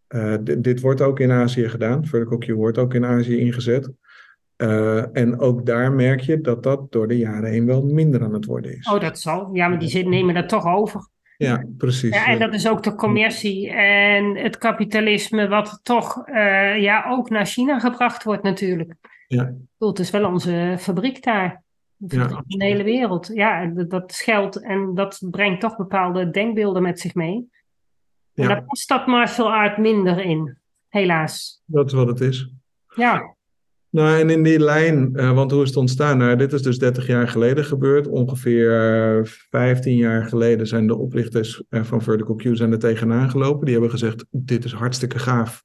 [0.08, 2.04] uh, dit, wordt ook in Azië gedaan.
[2.38, 3.90] Q wordt ook in Azië ingezet.
[4.56, 8.32] Uh, en ook daar merk je dat dat door de jaren heen wel minder aan
[8.32, 8.88] het worden is.
[8.88, 9.48] Oh, dat zal.
[9.52, 11.08] Ja, maar die nemen dat toch over.
[11.42, 12.14] Ja, precies.
[12.14, 17.30] Ja, en dat is ook de commercie en het kapitalisme, wat toch uh, ja, ook
[17.30, 18.94] naar China gebracht wordt natuurlijk.
[19.26, 19.54] Ja.
[19.78, 21.62] Het is wel onze fabriek daar.
[21.96, 22.42] Ja.
[22.46, 23.30] In de hele wereld.
[23.34, 27.50] Ja, dat, scheldt en dat brengt toch bepaalde denkbeelden met zich mee.
[28.34, 31.62] En daar past dat martial art minder in, helaas.
[31.66, 32.52] Dat is wat het is.
[32.94, 33.34] Ja.
[33.92, 36.18] Nou, en in die lijn, uh, want hoe is het ontstaan?
[36.18, 38.08] Nou, dit is dus 30 jaar geleden gebeurd.
[38.08, 43.30] Ongeveer uh, 15 jaar geleden zijn de oprichters uh, van Vertical Q zijn er tegenaan
[43.30, 43.64] gelopen.
[43.64, 45.64] Die hebben gezegd, dit is hartstikke gaaf.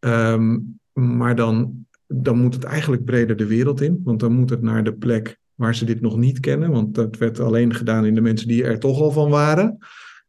[0.00, 4.00] Um, maar dan, dan moet het eigenlijk breder de wereld in.
[4.04, 6.70] Want dan moet het naar de plek waar ze dit nog niet kennen.
[6.70, 9.78] Want dat werd alleen gedaan in de mensen die er toch al van waren.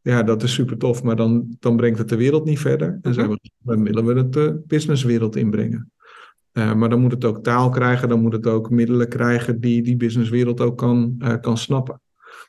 [0.02, 2.98] Ja, dat is super tof, maar dan, dan brengt het de wereld niet verder.
[3.02, 5.90] En mm dan willen we het de businesswereld inbrengen.
[6.60, 9.82] Uh, maar dan moet het ook taal krijgen, dan moet het ook middelen krijgen die
[9.82, 12.00] die businesswereld ook kan, uh, kan snappen.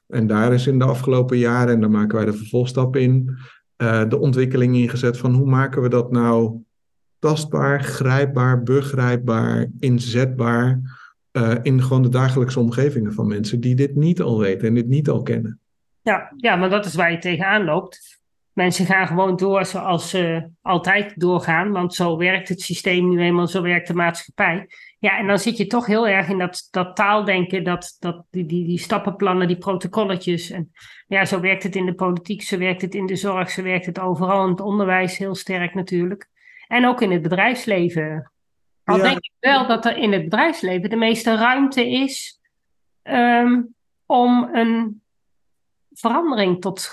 [0.08, 3.38] En daar is in de afgelopen jaren, en daar maken wij de vervolgstap in,
[3.78, 6.62] uh, de ontwikkeling ingezet van hoe maken we dat nou
[7.19, 11.00] tastbaar, grijpbaar, begrijpbaar, inzetbaar
[11.62, 15.10] in gewoon de dagelijkse omgevingen van mensen die dit niet al weten en dit niet
[15.10, 15.60] al kennen.
[16.02, 18.11] Ja, ja, maar dat is waar je tegenaan loopt.
[18.53, 23.47] Mensen gaan gewoon door zoals ze altijd doorgaan, want zo werkt het systeem nu eenmaal,
[23.47, 24.67] zo werkt de maatschappij.
[24.99, 28.45] Ja, en dan zit je toch heel erg in dat, dat taaldenken, dat, dat, die,
[28.45, 30.49] die, die stappenplannen, die protocolletjes.
[30.49, 30.71] En
[31.07, 33.85] ja, zo werkt het in de politiek, zo werkt het in de zorg, zo werkt
[33.85, 36.29] het overal in het onderwijs heel sterk natuurlijk.
[36.67, 38.31] En ook in het bedrijfsleven.
[38.83, 42.39] Al denk ik wel dat er in het bedrijfsleven de meeste ruimte is
[43.03, 43.73] um,
[44.05, 45.01] om een
[46.01, 46.89] verandering tot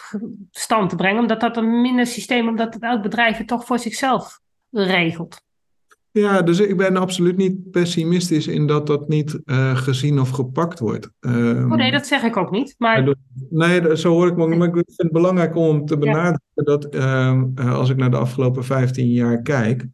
[0.51, 3.79] stand te brengen, omdat dat een minder systeem, omdat het elk bedrijf het toch voor
[3.79, 4.41] zichzelf
[4.71, 5.47] regelt.
[6.11, 10.79] Ja, dus ik ben absoluut niet pessimistisch in dat dat niet uh, gezien of gepakt
[10.79, 11.11] wordt.
[11.21, 12.75] Um, oh nee, dat zeg ik ook niet.
[12.79, 13.15] Maar...
[13.51, 14.57] Nee, zo hoor ik me.
[14.57, 16.63] Maar ik vind het belangrijk om te benadrukken ja.
[16.63, 19.87] dat um, als ik naar de afgelopen 15 jaar kijk,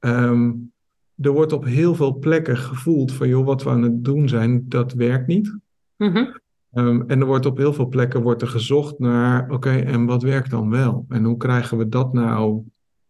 [0.00, 0.72] um,
[1.16, 4.64] er wordt op heel veel plekken gevoeld van joh, wat we aan het doen zijn,
[4.68, 5.58] dat werkt niet.
[5.96, 6.40] Mm -hmm.
[6.74, 10.06] Um, en er wordt op heel veel plekken wordt er gezocht naar, oké, okay, en
[10.06, 11.04] wat werkt dan wel?
[11.08, 12.62] En hoe krijgen we dat nou,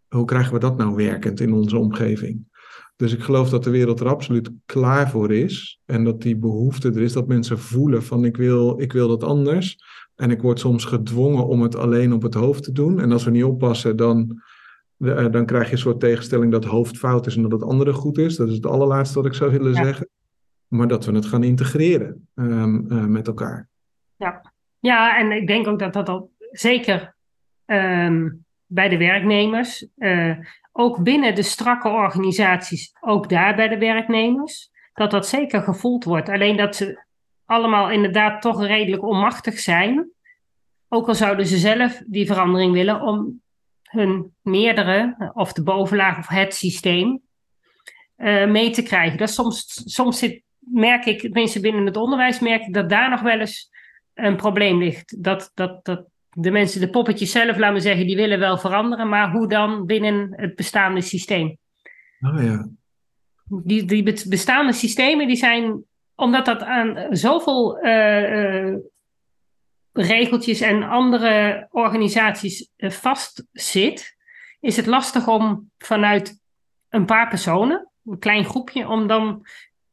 [0.08, 2.50] hoe krijgen we dat nou werkend in onze omgeving?
[2.96, 5.80] Dus ik geloof dat de wereld er absoluut klaar voor is.
[5.84, 9.24] En dat die behoefte er is dat mensen voelen van ik wil, ik wil dat
[9.24, 9.78] anders.
[10.14, 13.00] En ik word soms gedwongen om het alleen op het hoofd te doen.
[13.00, 14.42] En als we niet oppassen, dan,
[14.98, 17.92] uh, dan krijg je een soort tegenstelling dat hoofd fout is en dat het andere
[17.92, 18.36] goed is.
[18.36, 19.84] Dat is het allerlaatste wat ik zou willen ja.
[19.84, 20.08] zeggen
[20.72, 23.68] maar dat we het gaan integreren um, uh, met elkaar.
[24.16, 24.52] Ja.
[24.78, 27.14] ja, en ik denk ook dat dat al zeker
[27.66, 30.36] um, bij de werknemers, uh,
[30.72, 36.28] ook binnen de strakke organisaties, ook daar bij de werknemers, dat dat zeker gevoeld wordt.
[36.28, 37.04] Alleen dat ze
[37.44, 40.10] allemaal inderdaad toch redelijk onmachtig zijn.
[40.88, 43.40] Ook al zouden ze zelf die verandering willen om
[43.82, 47.20] hun meerdere, of de bovenlaag of het systeem,
[48.16, 49.18] uh, mee te krijgen.
[49.18, 53.20] Dat soms, soms zit merk ik, tenminste binnen het onderwijs, merk ik dat daar nog
[53.20, 53.70] wel eens
[54.14, 55.22] een probleem ligt.
[55.22, 59.08] Dat, dat, dat de mensen, de poppetjes zelf, laten we zeggen, die willen wel veranderen,
[59.08, 61.58] maar hoe dan binnen het bestaande systeem?
[62.20, 62.68] Oh ja.
[63.44, 68.76] Die, die bestaande systemen, die zijn, omdat dat aan zoveel uh, uh,
[69.92, 74.16] regeltjes en andere organisaties uh, vastzit,
[74.60, 76.40] is het lastig om vanuit
[76.88, 79.46] een paar personen, een klein groepje, om dan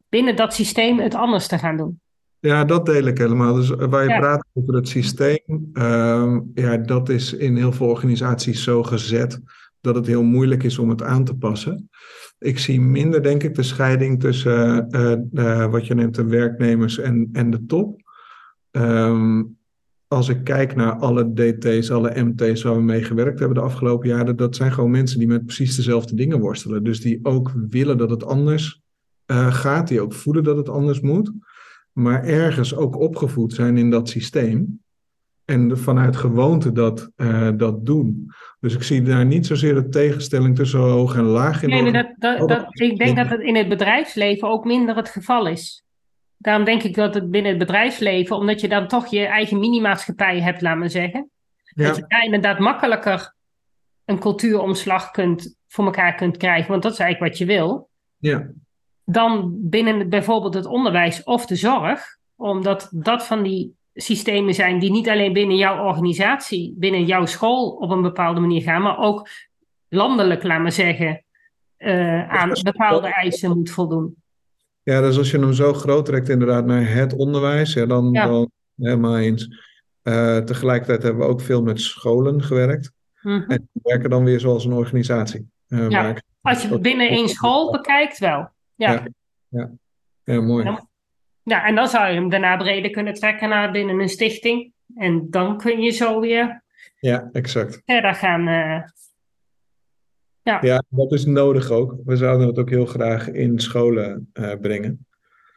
[0.10, 2.00] binnen dat systeem het anders te gaan doen.
[2.39, 3.54] Ja, dat deel ik helemaal.
[3.54, 4.19] Dus waar je ja.
[4.19, 9.41] praat over het systeem, uh, ja, dat is in heel veel organisaties zo gezet
[9.82, 11.89] dat het heel moeilijk is om het aan te passen.
[12.39, 16.98] Ik zie minder, denk ik, de scheiding tussen uh, uh, wat je neemt de werknemers
[16.98, 18.02] en, en de top.
[18.72, 19.58] Um,
[20.08, 24.10] als ik kijk naar alle DT's, alle MT's waar we mee gewerkt hebben de afgelopen
[24.10, 26.84] jaren, dat zijn gewoon mensen die met precies dezelfde dingen worstelen.
[26.84, 28.78] Dus die ook willen dat het anders
[29.31, 31.31] uh, gaat, die ook voelen dat het anders moet,
[31.91, 34.81] maar ergens ook opgevoed zijn in dat systeem.
[35.45, 38.31] En vanuit gewoonte dat, uh, dat doen.
[38.59, 41.69] Dus ik zie daar niet zozeer de tegenstelling tussen hoog en laag in.
[41.69, 45.47] Nee, dat, dat, dat, ik denk dat het in het bedrijfsleven ook minder het geval
[45.47, 45.83] is.
[46.37, 50.41] Daarom denk ik dat het binnen het bedrijfsleven, omdat je dan toch je eigen minimaatschappij
[50.41, 51.29] hebt, laat maar zeggen.
[51.63, 51.87] Ja.
[51.87, 53.33] Dat je daar inderdaad makkelijker
[54.05, 56.71] een cultuuromslag kunt, voor elkaar kunt krijgen.
[56.71, 57.89] Want dat is eigenlijk wat je wil.
[58.17, 58.49] Ja
[59.12, 64.91] dan binnen bijvoorbeeld het onderwijs of de zorg, omdat dat van die systemen zijn die
[64.91, 69.30] niet alleen binnen jouw organisatie, binnen jouw school op een bepaalde manier gaan, maar ook
[69.89, 71.24] landelijk, laat maar zeggen,
[71.78, 74.15] uh, aan bepaalde eisen moet voldoen.
[74.84, 78.26] Ja, dus als je hem zo groot trekt inderdaad naar het onderwijs, ja, dan, ja.
[78.26, 79.48] dan helemaal eens.
[80.04, 82.91] Uh, tegelijkertijd hebben we ook veel met scholen gewerkt.
[83.22, 83.50] Mm -hmm.
[83.50, 85.50] En werken dan weer zoals een organisatie.
[85.67, 88.50] Uh, ja, als je binnen één school bekijkt, wel.
[88.79, 89.07] Ja.
[89.49, 89.71] Ja,
[90.23, 90.41] ja.
[90.41, 90.77] mooi.
[91.43, 94.73] Ja, en dan zou je hem daarna breder kunnen trekken naar binnen een stichting.
[94.95, 96.63] En dan kun je zo weer
[96.99, 97.81] Ja, exact.
[97.85, 98.47] verder gaan.
[98.47, 98.83] eh,
[100.41, 101.95] ja, Ja, dat is nodig ook.
[102.05, 105.05] We zouden het ook heel graag in scholen eh, brengen.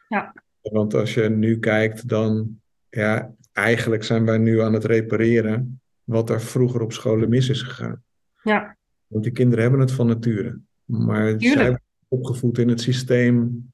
[0.07, 0.33] Ja.
[0.61, 6.29] Want als je nu kijkt, dan ja, eigenlijk zijn wij nu aan het repareren wat
[6.29, 8.03] er vroeger op scholen mis is gegaan.
[8.43, 10.59] ja, Want die kinderen hebben het van nature.
[10.85, 11.79] Maar Tuurlijk.
[12.13, 13.65] Opgevoed in het systeem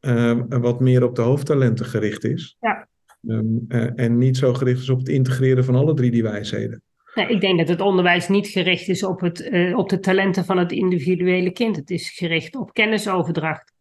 [0.00, 2.56] eh, wat meer op de hoofdtalenten gericht is.
[2.60, 2.88] Ja.
[3.28, 6.82] Ehm, eh, en niet zo gericht is op het integreren van alle drie die wijsheden.
[7.14, 10.58] Ik denk dat het onderwijs niet gericht is op, het, eh, op de talenten van
[10.58, 11.76] het individuele kind.
[11.76, 13.74] Het is gericht op kennisoverdracht.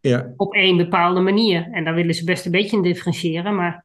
[0.00, 1.68] Ja, Op één bepaalde manier.
[1.70, 3.54] En daar willen ze best een beetje in differentiëren.
[3.54, 3.84] Maar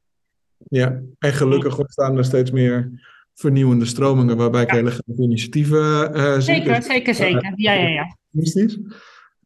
[0.57, 2.91] Ja, en gelukkig ontstaan er steeds meer
[3.39, 6.41] vernieuwende stromingen waarbij ik hele grote initiatieven eh zie.
[6.41, 7.53] zeker, Dus zeker, zeker.
[7.55, 8.15] Ja, ja, ja.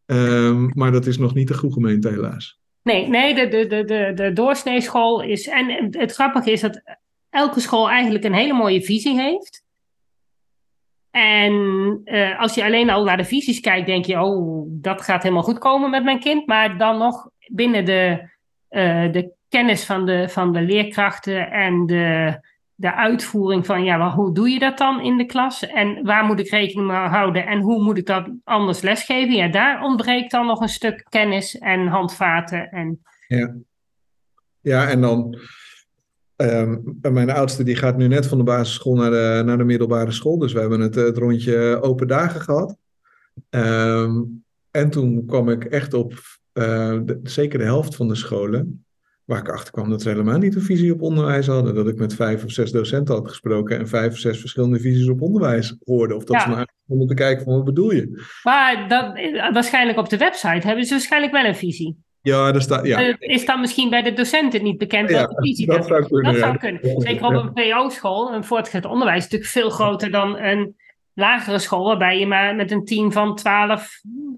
[0.06, 2.60] Ehm, maar dat is nog niet de goede gemeente helaas.
[2.84, 5.48] Nee, nee de, de, de, de, de doorsneeschool is.
[5.48, 6.82] En het, grappige is dat
[7.30, 9.64] elke school eigenlijk een hele mooie visie heeft.
[11.12, 15.24] En eh, als je alleen al naar de visies kijkt, denk je: oh, dat gaat
[15.24, 16.48] helemaal goed komen met mijn kind.
[16.48, 18.30] Maar dan nog binnen de,
[18.68, 22.38] eh, de kennis van de, van de leerkrachten en de,
[22.76, 25.68] de uitvoering van: ja, maar hoe doe je dat dan in de klas?
[25.68, 27.46] En waar moet ik rekening mee houden?
[27.46, 29.36] En hoe moet ik dat anders lesgeven?
[29.36, 32.70] Ja, daar ontbreekt dan nog een stuk kennis en handvaten.
[32.72, 33.56] En Ja,
[34.62, 35.38] ja en dan.
[36.36, 40.12] ehm, mijn oudste die gaat nu net van de basisschool naar de, naar de middelbare
[40.12, 40.38] school.
[40.38, 42.78] Dus we hebben het, het rondje open dagen gehad.
[43.50, 44.22] Ehm,
[44.72, 46.14] en toen kwam ik echt op
[46.54, 48.83] eh, zeker de helft van de scholen.
[49.26, 51.76] Waar ik achter kwam dat ze helemaal niet een visie op onderwijs hadden.
[51.76, 55.10] Dat ik met vijf of zes docenten had gesproken en vijf of zes verschillende visies
[55.10, 56.16] op onderwijs hoorde.
[56.16, 56.42] Of dat Ja.
[56.42, 58.24] ze nou eigenlijk moeten kijken van wat bedoel je?
[58.44, 59.12] Maar dat,
[59.54, 61.98] waarschijnlijk op de website hebben ze waarschijnlijk wel een visie.
[62.22, 62.86] Ja, daar staat.
[62.86, 65.80] Ja, Eh, Is dan misschien bij de docenten niet bekend Ja, wat de visie dat
[65.80, 65.86] is?
[65.86, 66.24] zou kunnen.
[66.24, 66.40] Dat ja.
[66.40, 67.02] zou kunnen.
[67.02, 70.76] Zeker op een PO-school, een voortgezet onderwijs, is natuurlijk veel groter dan een
[71.14, 73.90] lagere school, waarbij je maar met een team van 12,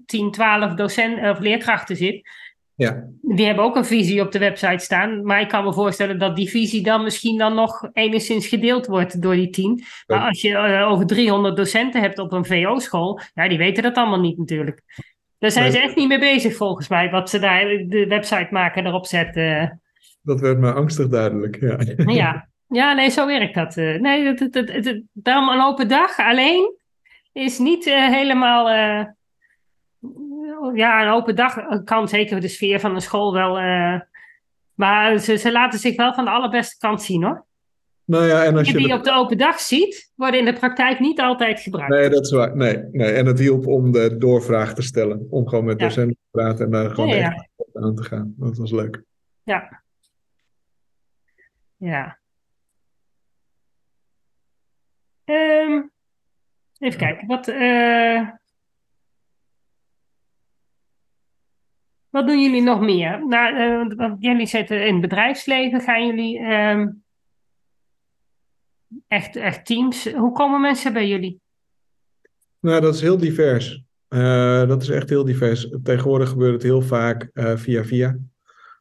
[0.06, 2.28] 10, 12 docenten of leerkrachten zit.
[2.76, 6.18] Ja, Die hebben ook een visie op de website staan, maar ik kan me voorstellen
[6.18, 9.82] dat die visie dan misschien dan nog enigszins gedeeld wordt door die tien.
[10.06, 10.26] Maar Ja.
[10.28, 14.20] als je eh, over 300 docenten hebt op een VO-school, ja, die weten dat allemaal
[14.20, 14.82] niet natuurlijk.
[15.38, 18.86] Daar zijn ze echt niet mee bezig volgens mij, wat ze daar de website maken
[18.86, 19.80] erop zetten.
[20.22, 21.60] dat werd me angstig duidelijk.
[21.60, 21.78] Ja.
[22.12, 23.76] Ja, ja nee, zo werkt dat.
[23.76, 24.00] eh.
[24.00, 26.74] Nee, dat, dat, daarom een open dag alleen
[27.32, 28.68] is niet eh, helemaal.
[30.74, 33.58] Ja, een open dag kan zeker de sfeer van een school wel.
[33.58, 34.00] eh,
[34.74, 37.44] maar ze, ze laten zich wel van de allerbeste kant zien hoor.
[38.04, 38.88] Nou ja, en als Die je.
[38.88, 41.94] de- op de open dag ziet, worden in de praktijk niet altijd gebruikt.
[41.94, 42.56] Nee, dat is waar.
[42.56, 43.12] Nee, nee.
[43.12, 45.26] En het hielp om de doorvraag te stellen.
[45.30, 45.86] Om gewoon met Ja.
[45.86, 48.34] docenten te praten en daar gewoon Ja, aan te gaan.
[48.36, 49.02] Dat was leuk.
[49.42, 49.82] Ja.
[51.76, 52.18] Ja.
[55.24, 55.82] Ehm,
[56.78, 57.26] even kijken.
[57.26, 58.28] Wat, eh,
[62.16, 63.26] wat doen jullie nog meer?
[63.26, 65.80] Nou, eh, want jullie zitten in het bedrijfsleven.
[65.80, 66.88] Gaan jullie ehm,
[69.08, 70.12] echt, echt teams?
[70.12, 71.40] Hoe komen mensen bij jullie?
[72.60, 73.84] Nou, dat is heel divers.
[74.08, 75.68] Eh, dat is echt heel divers.
[75.82, 78.18] Tegenwoordig gebeurt het heel vaak eh, via via.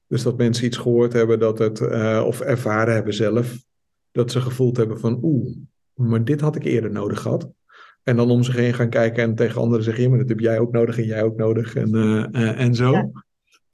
[0.07, 1.81] Dus dat mensen iets gehoord hebben dat het,
[2.25, 3.57] of ervaren hebben zelf,
[4.11, 5.55] dat ze gevoeld hebben van oeh,
[5.93, 7.49] maar dit had ik eerder nodig gehad.
[8.03, 10.39] En dan om zich heen gaan kijken en tegen anderen zeggen, ja, maar dat heb
[10.39, 11.95] jij ook nodig en jij ook nodig en,
[12.33, 12.91] en zo.
[12.91, 13.24] Ja.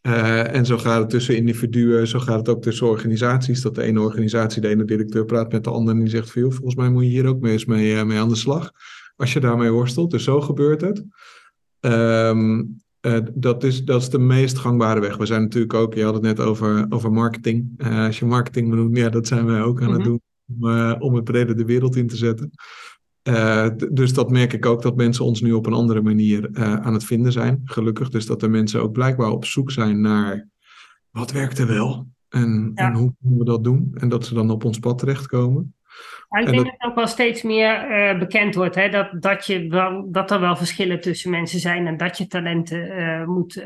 [0.01, 3.61] Eh, en zo gaat het tussen individuen, zo gaat het ook tussen organisaties.
[3.61, 6.41] Dat de ene organisatie, de ene directeur praat met de andere en die zegt van,
[6.41, 8.71] joh, volgens mij moet je hier ook mee eens mee, eh, mee aan de slag.
[9.15, 11.03] Als je daarmee worstelt, dus zo gebeurt het.
[11.79, 12.63] Ehm,
[12.99, 15.17] eh, dat, is, dat is de meest gangbare weg.
[15.17, 17.83] We zijn natuurlijk ook, je had het net over, over marketing.
[17.83, 19.95] Als je marketing benoemt, ja, dat zijn wij ook aan Mhm.
[19.95, 20.21] het doen
[20.59, 22.51] om, om het breder de wereld in te zetten.
[23.23, 26.73] Eh, dus dat merk ik ook dat mensen ons nu op een andere manier eh,
[26.73, 27.61] aan het vinden zijn.
[27.65, 28.09] Gelukkig.
[28.09, 30.47] Dus dat de mensen ook blijkbaar op zoek zijn naar
[31.11, 32.87] wat werkt er wel en, Ja.
[32.87, 33.91] en hoe kunnen we dat doen.
[33.99, 35.75] En dat ze dan op ons pad terechtkomen.
[36.29, 38.89] Ik En denk dat- dat het ook wel steeds meer eh, bekend wordt, hè?
[38.89, 43.23] Dat, dat, je wel, dat er wel verschillen tussen mensen zijn en dat je talenten
[43.29, 43.63] moet.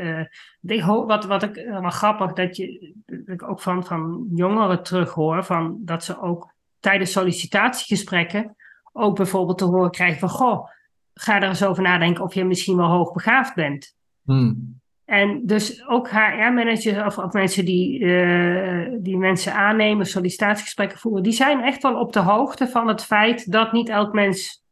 [0.61, 4.83] ik hoop, wat, wat ik wel grappig dat, je, dat ik ook van, van jongeren
[4.83, 8.55] terughoor, van dat ze ook tijdens sollicitatiegesprekken
[8.97, 10.67] ook bijvoorbeeld te horen krijgen van goh,
[11.13, 13.95] ga er eens over nadenken of je misschien wel hoogbegaafd bent.
[14.23, 14.79] Hmm.
[15.05, 21.33] En dus ook HR-managers of, of mensen die, eh, die mensen aannemen, sollicitatiegesprekken voeren, die
[21.33, 24.63] zijn echt wel op de hoogte van het feit dat niet elk mens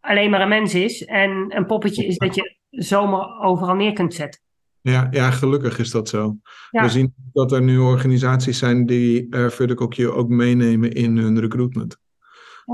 [0.00, 4.14] alleen maar een mens is en een poppetje is dat je zomaar overal neer kunt
[4.14, 4.40] zetten.
[4.82, 6.36] Ja, ja, gelukkig is dat zo.
[6.70, 6.82] Ja.
[6.82, 11.40] We zien dat er nu organisaties zijn die uh, Vertical Q ook meenemen in hun
[11.40, 11.99] recruitment.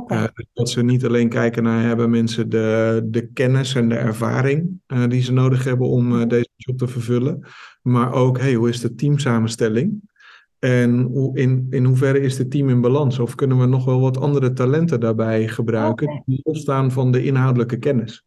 [0.07, 4.81] Eh, dat ze niet alleen kijken naar hebben mensen de, de kennis en de ervaring
[4.87, 7.47] eh, die ze nodig hebben om eh, deze job te vervullen,
[7.83, 10.15] maar ook hey, hoe is de teamsamenstelling?
[10.59, 13.19] En hoe, in, in hoeverre is het team in balans?
[13.19, 17.79] Of kunnen we nog wel wat andere talenten daarbij gebruiken die losstaan van de inhoudelijke
[17.79, 18.25] kennis?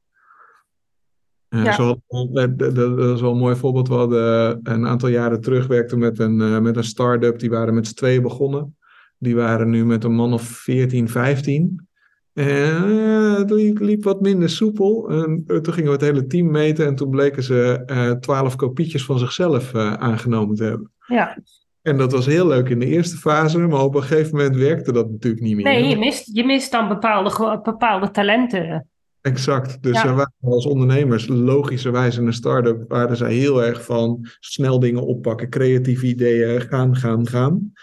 [1.50, 1.72] Ja.
[1.72, 3.88] zo dat, is wel een mooi voorbeeld.
[3.88, 7.40] We hadden een aantal jaren terug werkte met een, met een start-up.
[7.40, 8.78] Die waren met z'n tweeën begonnen.
[9.20, 11.88] Die waren nu met een man of 14, 15.
[12.34, 15.10] En eh, het liep, liep wat minder soepel.
[15.10, 16.86] En eh, toen gingen we het hele team meten.
[16.86, 20.92] En toen bleken ze eh, twaalf kopietjes van zichzelf aangenomen te hebben.
[21.08, 21.38] Ja.
[21.82, 23.58] En dat was heel leuk in de eerste fase.
[23.58, 25.66] Maar op een gegeven moment werkte dat natuurlijk niet meer.
[25.66, 28.88] Nee, je mist, je mist dan bepaalde, bepaalde talenten.
[29.22, 29.84] Exact.
[29.84, 30.14] Dus Ja.
[30.14, 35.50] waren als ondernemers, logischerwijs in een start-up, waren zij heel erg van snel dingen oppakken,
[35.50, 37.74] creatieve ideeën, gaan, gaan, gaan.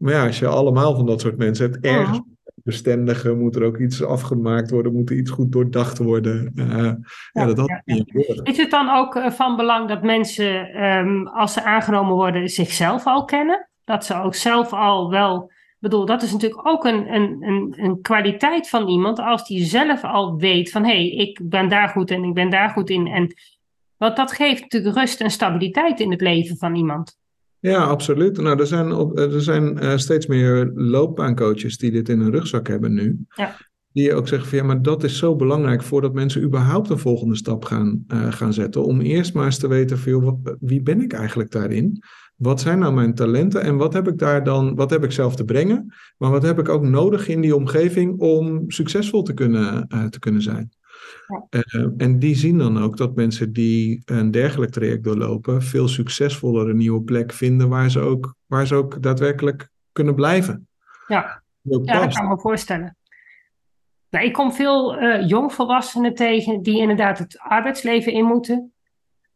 [0.00, 2.28] Maar ja, als je allemaal van dat soort mensen hebt, ergens Mhm.
[2.64, 6.52] bestendigen, moet er ook iets afgemaakt worden, moet er iets goed doordacht worden.
[6.54, 6.98] Ja,
[7.32, 8.04] Ja, dat had ja.
[8.42, 13.06] Is het dan ook eh, van belang dat mensen, ehm, als ze aangenomen worden, zichzelf
[13.06, 13.68] al kennen?
[13.84, 15.42] Dat ze ook zelf al wel.
[15.50, 19.64] Ik bedoel, dat is natuurlijk ook een, een, een, een kwaliteit van iemand als die
[19.64, 22.90] zelf al weet van hé, hey, ik ben daar goed en ik ben daar goed
[22.90, 23.06] in.
[23.06, 23.34] En,
[23.96, 27.18] want dat geeft natuurlijk rust en stabiliteit in het leven van iemand.
[27.60, 28.40] Ja, absoluut.
[28.40, 32.68] Nou, er zijn, op, er zijn eh, steeds meer loopbaancoaches die dit in hun rugzak
[32.68, 33.18] hebben nu.
[33.28, 33.56] Ja.
[33.92, 37.36] Die ook zeggen van ja, maar dat is zo belangrijk voordat mensen überhaupt een volgende
[37.36, 38.84] stap gaan, eh, gaan zetten.
[38.84, 42.02] Om eerst maar eens te weten van joh, wat, wie ben ik eigenlijk daarin?
[42.36, 45.36] Wat zijn nou mijn talenten en wat heb ik daar dan, wat heb ik zelf
[45.36, 45.94] te brengen?
[46.18, 50.18] Maar wat heb ik ook nodig in die omgeving om succesvol te kunnen, eh, te
[50.18, 50.70] kunnen zijn?
[51.48, 56.68] Eh, en die zien dan ook dat mensen die een dergelijk traject doorlopen, veel succesvoller
[56.68, 60.68] een nieuwe plek vinden waar ze ook, waar ze ook daadwerkelijk kunnen blijven.
[61.06, 61.42] Ja.
[61.62, 62.96] Ja, dat kan ik me voorstellen.
[64.10, 68.72] Nou, ik kom veel eh, jongvolwassenen tegen die inderdaad het arbeidsleven in moeten.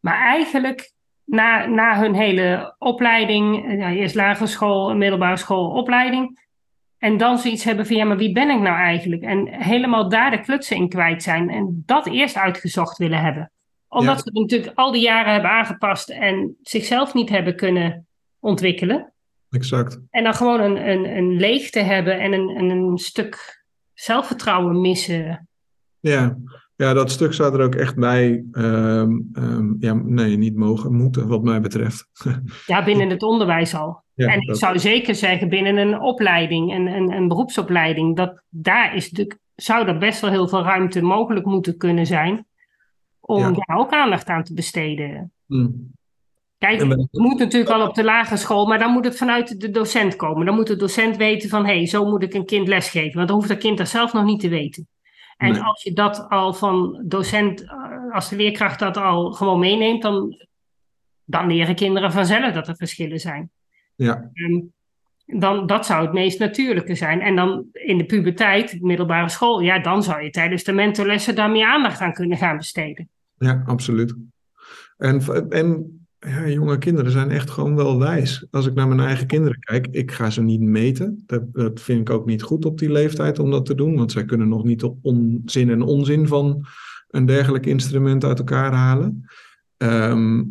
[0.01, 0.93] Maar eigenlijk
[1.25, 6.44] na, na hun hele opleiding, eh, eerst lagere school, middelbare school, opleiding.
[7.05, 9.23] En dan zoiets hebben van ja, maar wie ben ik nou eigenlijk?
[9.23, 11.51] En helemaal daar de klutsen in kwijt zijn.
[11.51, 13.51] En dat eerst uitgezocht willen hebben.
[13.89, 14.23] Omdat Ja.
[14.23, 18.07] ze natuurlijk al die jaren hebben aangepast en zichzelf niet hebben kunnen
[18.39, 19.13] ontwikkelen.
[19.51, 20.01] Exact.
[20.11, 23.65] En dan gewoon een, een, een leegte hebben en een, en een stuk
[23.95, 25.49] zelfvertrouwen missen.
[26.01, 26.39] Ja.
[26.77, 31.29] ja, dat stuk zou er ook echt bij, ehm, ehm, ja, nee, niet mogen, moeten,
[31.29, 32.09] wat mij betreft.
[32.67, 34.04] Ja, binnen het onderwijs al.
[34.15, 38.43] Ja, en ik dat- zou zeker zeggen binnen een opleiding, een, een, een beroepsopleiding, dat
[38.49, 42.47] daar is natuurlijk, zou er best wel heel veel ruimte mogelijk moeten kunnen zijn
[43.21, 43.51] om Ja.
[43.51, 45.33] daar ook aandacht aan te besteden.
[45.47, 45.69] Hm.
[46.59, 49.71] Kijk, het moet natuurlijk al op de lagere school, maar dan moet het vanuit de
[49.71, 50.47] docent komen.
[50.47, 53.15] Dan moet de docent weten van, hé, hey, zo moet ik een kind lesgeven.
[53.17, 54.89] Want dan hoeft dat kind dat zelf nog niet te weten.
[55.37, 55.61] En Nee.
[55.63, 60.47] als je dat al van docent, eh, als de leerkracht dat al gewoon meeneemt, dan,
[61.25, 63.51] dan leren kinderen vanzelf dat er verschillen zijn.
[63.95, 64.73] Ja, En
[65.27, 67.21] dan, dat zou het meest natuurlijke zijn.
[67.21, 71.51] En dan in de puberteit, middelbare school, ja, dan zou je tijdens de mentorlessen daar
[71.51, 73.09] meer aandacht aan kunnen gaan besteden.
[73.39, 74.15] ja, absoluut.
[74.97, 78.47] En, en ja, jonge kinderen zijn echt gewoon wel wijs.
[78.51, 81.23] Als ik naar mijn eigen kinderen kijk, ik ga ze niet meten.
[81.27, 84.13] Dat, dat vind ik ook niet goed op die leeftijd om dat te doen, want
[84.13, 86.67] zij kunnen nog niet de onzin en onzin van
[87.09, 89.31] een dergelijk instrument uit elkaar halen.
[89.77, 90.43] Ehm,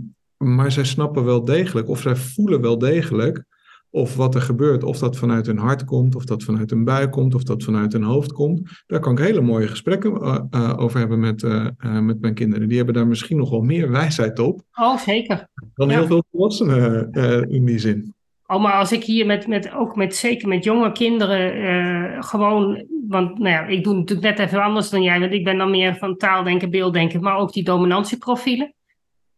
[0.43, 3.45] maar zij snappen wel degelijk, of zij voelen wel degelijk,
[3.93, 7.11] of wat er gebeurt, of dat vanuit hun hart komt, of dat vanuit hun buik
[7.11, 8.83] komt, of dat vanuit hun hoofd komt.
[8.87, 12.67] Daar kan ik hele mooie gesprekken eh, eh, over hebben met, eh, met mijn kinderen.
[12.67, 15.47] Die hebben daar misschien nog wel meer wijsheid op Oh, zeker.
[15.73, 15.97] dan Ja.
[15.97, 17.11] heel veel volwassenen
[17.49, 18.13] in die zin.
[18.47, 23.39] Oh, maar als ik hier met, met ook met, zeker met jonge kinderen, gewoon, want
[23.39, 25.95] nou ja, ik doe natuurlijk net even anders dan jij, want ik ben dan meer
[25.95, 28.73] van taaldenken, beelddenken, maar ook die dominantieprofielen.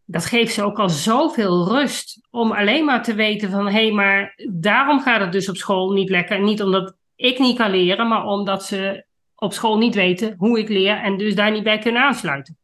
[0.05, 3.91] Dat geeft ze ook al zoveel rust om alleen maar te weten van, hé, hey,
[3.91, 6.41] maar daarom gaat het dus op school niet lekker.
[6.41, 10.69] Niet omdat ik niet kan leren, maar omdat ze op school niet weten hoe ik
[10.69, 12.57] leer en dus daar niet bij kunnen aansluiten.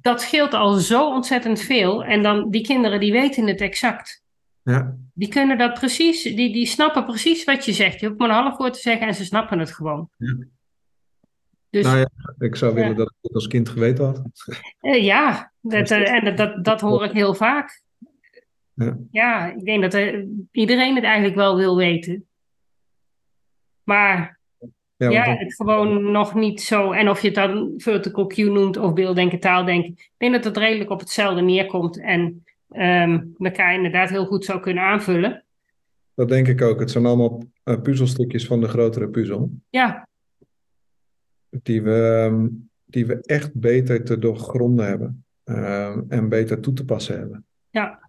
[0.00, 2.04] Dat scheelt al zo ontzettend veel.
[2.04, 4.22] En dan die kinderen die weten het exact.
[4.62, 8.00] Ja, Die kunnen dat precies, die, die snappen precies wat je zegt.
[8.00, 10.08] Je hoeft maar een half woord te zeggen en ze snappen het gewoon.
[10.16, 10.36] Ja.
[11.70, 12.08] Dus nou ja,
[12.38, 12.96] ik zou willen Ja.
[12.96, 14.22] dat ik het als kind geweten had.
[14.80, 17.82] eh, ja, dat, eh, en dat, dat, dat hoor ik heel vaak.
[18.74, 18.98] Ja.
[19.10, 22.26] Ja, ik denk dat eh, iedereen het eigenlijk wel wil weten.
[23.84, 24.38] Maar
[24.96, 26.92] Ja, ja, het gewoon nog niet zo.
[26.92, 29.90] En of je het dan vertical Q noemt of beelddenken, taaldenken.
[29.90, 34.60] Ik denk dat het redelijk op hetzelfde neerkomt en ehm elkaar inderdaad heel goed zou
[34.60, 35.44] kunnen aanvullen.
[36.14, 36.80] dat denk ik ook.
[36.80, 37.42] Het zijn allemaal
[37.82, 39.50] puzzelstukjes van de grotere puzzel.
[39.70, 40.07] Ja,
[41.50, 42.46] die we, ehm,
[42.84, 47.44] die we echt beter te doorgronden hebben ehm, en beter toe te passen hebben.
[47.70, 48.06] Ja.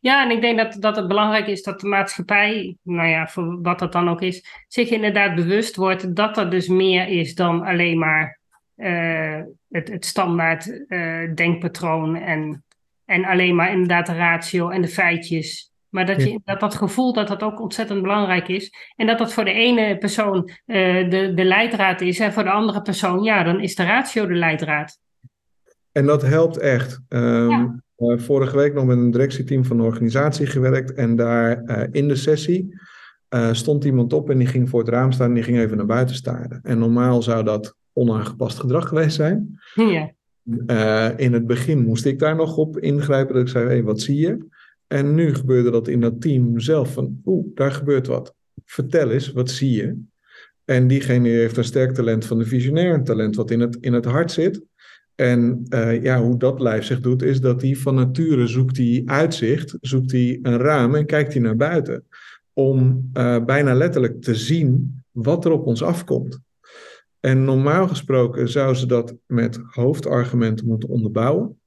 [0.00, 3.62] Ja, en ik denk dat, dat het belangrijk is dat de maatschappij, nou ja, voor
[3.62, 7.62] wat dat dan ook is, zich inderdaad bewust wordt dat er dus meer is dan
[7.62, 8.40] alleen maar
[8.76, 12.64] uh, het, het standaard uh, denkpatroon en,
[13.04, 15.69] en alleen maar inderdaad de ratio en de feitjes.
[15.90, 18.72] Maar dat, je, dat dat gevoel dat dat ook ontzettend belangrijk is.
[18.96, 22.50] En dat dat voor de ene persoon uh, de, de leidraad is en voor de
[22.50, 24.98] andere persoon, ja, dan is de ratio de leidraad.
[25.92, 27.00] En dat helpt echt.
[27.08, 27.82] Um, ja.
[27.96, 30.94] Uh, vorige week nog met een directieteam van de organisatie gewerkt.
[30.94, 32.78] En daar uh, in de sessie
[33.52, 35.86] stond iemand op en die ging voor het raam staan en die ging even naar
[35.86, 36.60] buiten staren.
[36.62, 39.60] En normaal zou dat onaangepast gedrag geweest zijn.
[39.74, 40.12] Ja.
[41.16, 43.34] in het begin moest ik daar nog op ingrijpen.
[43.34, 44.48] Dat ik zei, hé, hey, wat zie je?
[44.92, 48.34] En nu gebeurde dat in dat team zelf van, oeh, daar gebeurt wat.
[48.64, 50.02] Vertel eens, wat zie je?
[50.64, 53.92] En diegene heeft een sterk talent van de visionair, een talent wat in het, in
[53.92, 54.62] het hart zit.
[55.14, 59.02] En uh, ja, hoe dat lijf zich doet, is dat hij van nature zoekt hij
[59.04, 62.04] uitzicht, zoekt hij een raam en kijkt hij naar buiten.
[62.52, 66.40] Om uh, bijna letterlijk te zien wat er op ons afkomt.
[67.20, 71.59] En normaal gesproken zou ze dat met hoofdargumenten moeten onderbouwen.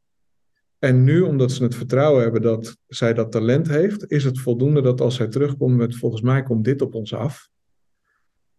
[0.84, 4.82] En nu, omdat ze het vertrouwen hebben dat zij dat talent heeft, is het voldoende
[4.82, 7.50] dat als zij terugkomt met volgens mij komt dit op ons af,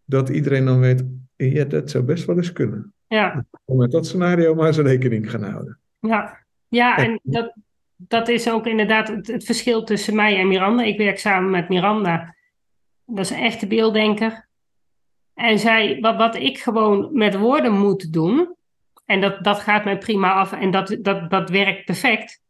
[0.05, 1.03] dat iedereen dan weet,
[1.35, 2.93] ja, dat zou best wel eens kunnen.
[3.07, 3.45] Ja.
[3.65, 5.79] Om met dat scenario maar eens rekening gaan houden.
[5.99, 7.53] Ja, ja en dat,
[7.95, 10.83] dat is ook inderdaad het, het, verschil tussen mij en Miranda.
[10.83, 12.35] Ik werk samen met Miranda.
[13.05, 14.47] Dat is een echte beelddenker.
[15.33, 18.54] En zij, wat, wat ik gewoon met woorden moet doen,
[19.05, 22.41] en dat, dat gaat mij prima af en dat, dat, dat werkt perfect.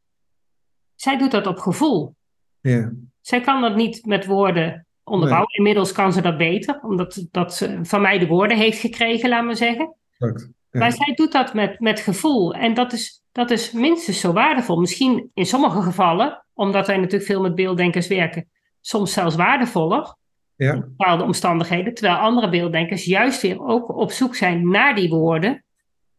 [0.96, 2.16] Zij doet dat op gevoel.
[2.62, 2.92] Ja.
[3.22, 5.54] Zij kan dat niet met woorden onderbouwen.
[5.54, 9.46] Inmiddels kan ze dat beter, omdat dat ze van mij de woorden heeft gekregen, laat
[9.46, 9.96] maar zeggen.
[10.18, 10.54] Exact.
[10.72, 10.80] Ja.
[10.80, 12.54] Maar zij doet dat met, met gevoel.
[12.54, 14.80] En dat is, dat is minstens zo waardevol.
[14.80, 18.50] Misschien in sommige gevallen, omdat wij natuurlijk veel met beelddenkers werken,
[18.82, 20.16] soms zelfs waardevoller.
[20.56, 20.74] Ja.
[20.74, 21.94] In bepaalde omstandigheden.
[21.94, 25.65] Terwijl andere beelddenkers juist weer ook op zoek zijn naar die woorden.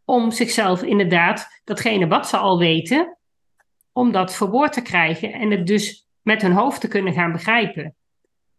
[0.09, 3.17] Om zichzelf inderdaad, datgene wat ze al weten,
[3.93, 5.33] om dat verwoord te krijgen.
[5.33, 7.95] En het dus met hun hoofd te kunnen gaan begrijpen.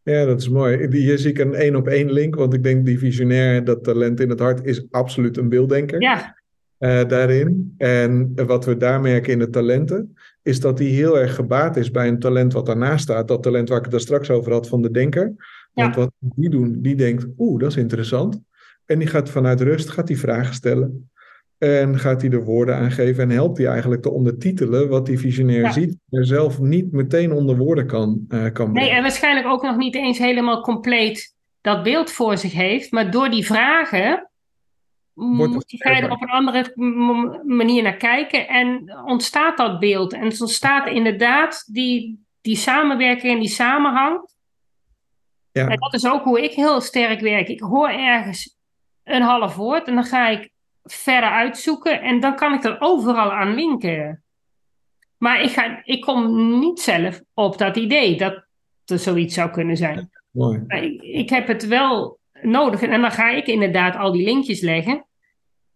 [0.04, 0.88] Ja, dat is mooi.
[0.90, 4.20] Hier zie ik een één op één link, want ik denk die visionair, dat talent
[4.20, 6.02] in het hart, is absoluut een beelddenker.
[6.02, 6.36] Ja.
[6.80, 7.74] Uh, daarin.
[7.78, 11.92] En wat we daar merken in de talenten, is dat die heel erg gebaat is
[11.92, 13.28] bij een talent wat daarnaast staat.
[13.28, 15.34] Dat talent waar ik het daar straks over had van de denker.
[15.74, 18.42] Want wat die doen, die denkt, oeh, dat is interessant.
[18.86, 21.10] En die gaat vanuit rust, gaat die vragen stellen.
[21.58, 25.72] En gaat hij de woorden aangeven en helpt hij eigenlijk te ondertitelen wat die visionair
[25.72, 28.74] ziet, maar zelf niet meteen onder woorden kan, uh, kan brengen.
[28.74, 33.12] Nee, en waarschijnlijk ook nog niet eens helemaal compleet dat beeld voor zich heeft, maar
[33.12, 34.30] door die vragen
[35.14, 36.74] moet hij er op een andere
[37.46, 40.14] manier naar kijken en ontstaat dat beeld.
[40.14, 44.30] En het ontstaat inderdaad die, die samenwerking en die samenhang.
[45.52, 45.68] Ja.
[45.68, 47.48] En dat is ook hoe ik heel sterk werk.
[47.48, 48.58] Ik hoor ergens
[49.04, 50.50] een half woord en dan ga ik
[50.94, 54.24] verder uitzoeken en dan kan ik er overal aan linken.
[55.18, 58.46] Maar ik, ga, ik kom niet zelf op dat idee dat
[58.86, 60.10] er zoiets zou kunnen zijn.
[60.32, 60.64] Mooi.
[60.68, 65.06] Ik, ik, heb het wel nodig en dan ga ik inderdaad al die linkjes leggen.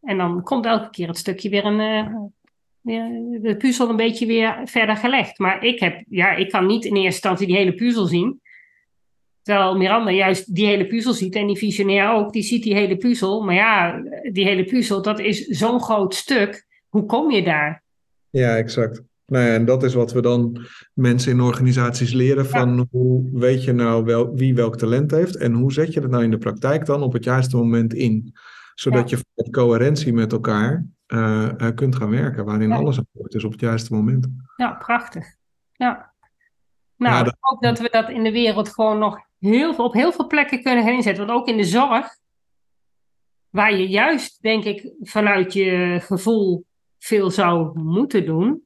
[0.01, 1.79] En dan komt elke keer het stukje weer een.
[1.79, 5.39] Uh, de puzzel een beetje weer verder gelegd.
[5.39, 8.41] Maar ik, heb, ja, ik kan niet in eerste instantie die hele puzzel zien.
[9.41, 12.97] Terwijl Miranda juist die hele puzzel ziet en die visionair ook, die ziet die hele
[12.97, 13.43] puzzel.
[13.43, 16.65] Maar ja, die hele puzzel, dat is zo'n groot stuk.
[16.89, 17.83] Hoe kom je daar?
[18.29, 19.01] Ja, exact.
[19.25, 23.63] Nou ja, en dat is wat we dan mensen in organisaties leren van hoe weet
[23.63, 26.37] je nou wel, wie welk talent heeft en hoe zet je dat nou in de
[26.37, 28.33] praktijk dan op het juiste moment in.
[28.73, 33.61] Zodat je met coherentie met elkaar uh, kunt gaan werken, waarin alles is op het
[33.61, 34.27] juiste moment.
[34.55, 35.35] Ja, prachtig.
[35.71, 36.10] Ja.
[37.01, 40.11] Nou, ik hoop dat we dat in de wereld gewoon nog heel veel, op heel
[40.11, 41.25] veel plekken kunnen gaan inzetten.
[41.25, 42.17] Want ook in de zorg,
[43.49, 46.65] waar je juist, denk ik, vanuit je gevoel
[46.99, 48.63] veel zou moeten doen,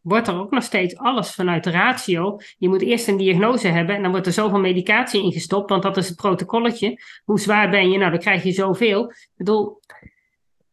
[0.00, 2.38] wordt er ook nog steeds alles vanuit de ratio.
[2.58, 5.96] Je moet eerst een diagnose hebben en dan wordt er zoveel medicatie ingestopt, want dat
[5.96, 6.98] is het protocolletje.
[7.24, 7.98] Hoe zwaar ben je?
[7.98, 9.10] Nou, dan krijg je zoveel.
[9.10, 9.80] Ik bedoel,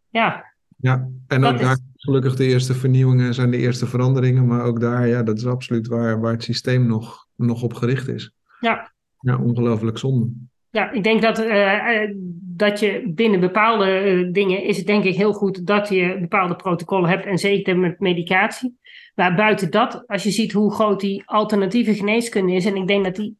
[0.09, 0.55] ja.
[0.77, 1.77] Ja, en ook daar
[2.07, 5.87] gelukkig de eerste vernieuwingen zijn de eerste veranderingen, maar ook daar, ja, dat is absoluut
[5.87, 8.31] waar, waar het systeem nog, nog op gericht is.
[8.59, 8.91] Ja.
[9.19, 10.29] Ja, ongelooflijk zonde.
[10.69, 15.15] Ja, ik denk dat, uh, dat je binnen bepaalde uh, dingen is het denk ik
[15.15, 18.77] heel goed dat je bepaalde protocollen hebt en zeker met medicatie.
[19.15, 23.03] Maar buiten dat, als je ziet hoe groot die alternatieve geneeskunde is, en ik denk
[23.03, 23.37] dat die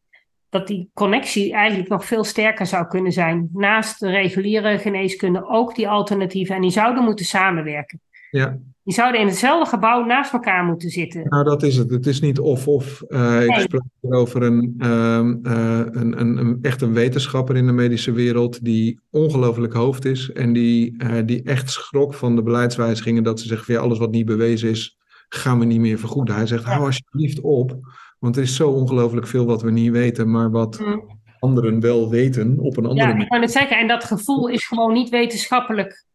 [0.50, 3.50] dat die connectie eigenlijk nog veel sterker zou kunnen zijn.
[3.54, 6.56] Naast de reguliere geneeskunde ook die alternatieven.
[6.56, 8.02] En die zouden moeten samenwerken.
[8.32, 8.58] Ja.
[8.84, 11.24] Die zouden in hetzelfde gebouw naast elkaar moeten zitten.
[11.30, 11.90] Nou, dat is het.
[11.90, 13.04] Het is niet of-of.
[13.08, 17.72] Uh, ik sprak over een, ehm, eh, een, een, een, echt een wetenschapper in de
[17.72, 23.24] medische wereld die ongelooflijk hoofd is en die, eh, die echt schrok van de beleidswijzigingen
[23.24, 24.98] dat ze zeggen van ja, alles wat niet bewezen is,
[25.30, 26.36] gaan we niet meer vergoeden.
[26.36, 26.70] Hij zegt, Ja.
[26.72, 27.78] hou alsjeblieft op,
[28.20, 31.20] want er is zo ongelooflijk veel wat we niet weten, maar wat Mm.
[31.40, 33.24] anderen wel weten op een andere Ja, manier.
[33.24, 33.78] ik wou net zeggen.
[33.78, 36.06] En dat gevoel is gewoon niet wetenschappelijk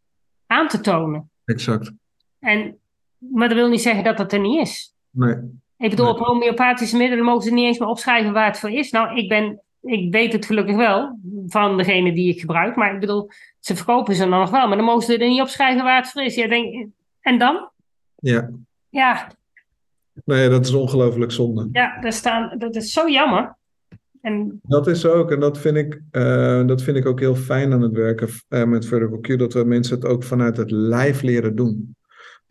[0.46, 1.30] aan te tonen.
[1.44, 1.92] Exact.
[2.42, 2.76] En,
[3.18, 4.94] maar dat wil niet zeggen dat het er niet is.
[5.10, 5.34] Nee.
[5.78, 6.14] Ik bedoel, Nee.
[6.14, 8.90] op homeopathische middelen mogen ze niet eens meer opschrijven waar het voor is.
[8.90, 12.76] Nou, ik, ben, ik weet het gelukkig wel van degene die ik gebruik.
[12.76, 13.30] Maar ik bedoel,
[13.60, 14.68] ze verkopen ze dan nog wel.
[14.68, 16.34] Maar dan mogen ze er niet opschrijven waar het voor is.
[16.34, 16.86] Ja, denk,
[17.20, 17.70] en dan?
[18.16, 18.50] Ja,
[18.90, 19.26] Ja,
[20.24, 21.68] nee, dat is ongelooflijk zonde.
[21.72, 23.56] ja daar staan, dat is zo jammer.
[24.20, 27.72] En Dat is ook, en dat vind ik, eh, dat vind ik ook heel fijn
[27.72, 31.22] aan het werken eh, met Vertical Q, dat we mensen het ook vanuit het lijf
[31.22, 31.96] leren doen.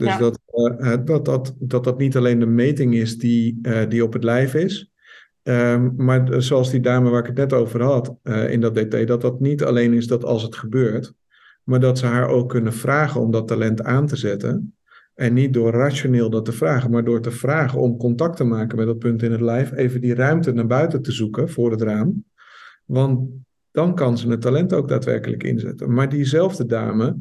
[0.02, 0.18] Dus Ja.
[0.18, 4.04] dat, eh, eh, dat, dat, dat dat niet alleen de meting is die, eh, die
[4.04, 4.92] op het lijf is,
[5.44, 8.16] ehm, maar zoals die dame waar ik het net over had
[8.50, 11.14] in dat DT, dat dat niet alleen is dat als het gebeurt,
[11.64, 14.76] maar dat ze haar ook kunnen vragen om dat talent aan te zetten.
[15.14, 18.78] En niet door rationeel dat te vragen, maar door te vragen om contact te maken
[18.78, 21.82] met dat punt in het lijf, even die ruimte naar buiten te zoeken voor het
[21.82, 22.26] raam.
[22.86, 23.30] Want
[23.72, 25.94] dan kan ze het talent ook daadwerkelijk inzetten.
[25.94, 27.16] Maar diezelfde dame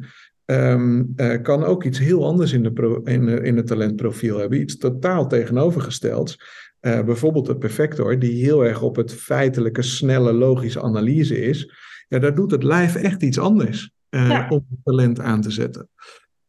[0.55, 4.37] ehm, eh, kan ook iets heel anders in, de pro- in, eh, in het talentprofiel
[4.37, 6.37] hebben, iets totaal tegenovergestelds.
[6.79, 11.71] Eh, bijvoorbeeld de perfector, die heel erg op het feitelijke, snelle, logische analyse is.
[12.07, 14.47] Ja, daar doet het lijf echt iets anders Ja.
[14.49, 15.89] om het talent aan te zetten.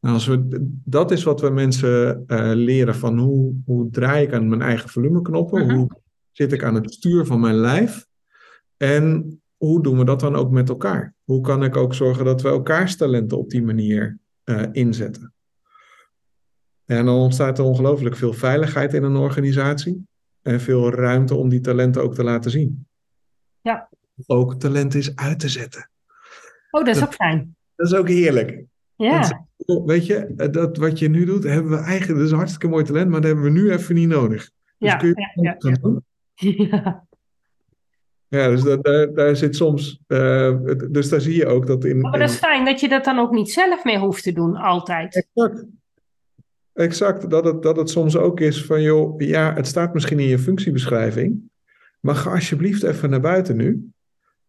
[0.01, 2.25] Nou, als we, dat is wat we mensen
[2.55, 5.75] leren van hoe, hoe draai ik aan mijn eigen volumeknoppen, Mhm.
[5.77, 5.91] hoe
[6.33, 8.07] zit ik aan het stuur van mijn lijf
[8.77, 11.15] en hoe doen we dat dan ook met elkaar?
[11.25, 15.33] Hoe kan ik ook zorgen dat we elkaars talenten op die manier eh, inzetten?
[16.85, 20.07] En dan ontstaat er ongelooflijk veel veiligheid in een organisatie
[20.43, 22.87] en veel ruimte om die talenten ook te laten zien.
[23.61, 23.89] Ja.
[24.27, 25.91] Ook talent is uit te zetten.
[26.71, 27.57] oh, dat is Dat- ook fijn.
[27.77, 28.65] Dat is ook heerlijk.
[28.97, 29.47] Ja,
[29.85, 32.69] Weet je, eh, dat wat je nu doet, hebben we eigenlijk, dat is een hartstikke
[32.69, 34.51] mooi talent, maar dat hebben we nu even niet nodig.
[34.79, 36.01] Dus ja, kun je ja, ja,
[36.35, 37.07] ja.
[38.33, 40.57] Ja, dus dat, daar, daar zit soms, eh,
[40.91, 42.01] dus daar zie je ook dat in.
[42.01, 44.57] Maar dat is fijn dat je dat dan ook niet zelf meer hoeft te doen,
[44.57, 45.27] altijd.
[45.35, 45.65] exact.
[46.73, 50.27] Exact, dat het, dat het soms ook is van, joh, ja, het staat misschien in
[50.27, 51.41] je functiebeschrijving,
[52.01, 53.91] maar ga alsjeblieft even naar buiten nu.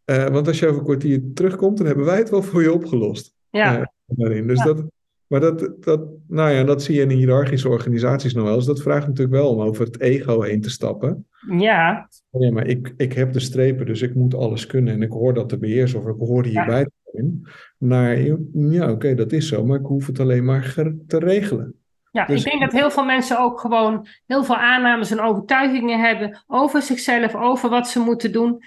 [0.06, 2.74] Eh, want als je over een kwartier terugkomt, dan hebben wij het wel voor je
[2.74, 3.34] opgelost.
[3.50, 4.48] Ja, eh, daarin.
[4.48, 4.66] Dus Ja.
[4.66, 4.84] dat,
[5.28, 8.66] maar dat, dat, nou ja, dat zie je in hiërarchische organisaties nog wel eens.
[8.66, 11.28] Dat vraagt natuurlijk wel om over het ego heen te stappen.
[11.50, 15.12] Ja, Nee, maar ik, ik heb de strepen, dus ik moet alles kunnen en ik
[15.12, 17.48] hoor dat te beheersen of ik hoor hierbij te zijn.
[17.78, 18.18] Naar,
[18.54, 20.74] ja, oké, dat is zo, maar ik hoef het alleen maar
[21.08, 21.76] te regelen.
[22.12, 22.26] ja.
[22.26, 26.44] Dus- ik denk dat heel veel mensen ook gewoon heel veel aannames en overtuigingen hebben
[26.48, 28.64] over zichzelf, over wat ze moeten doen.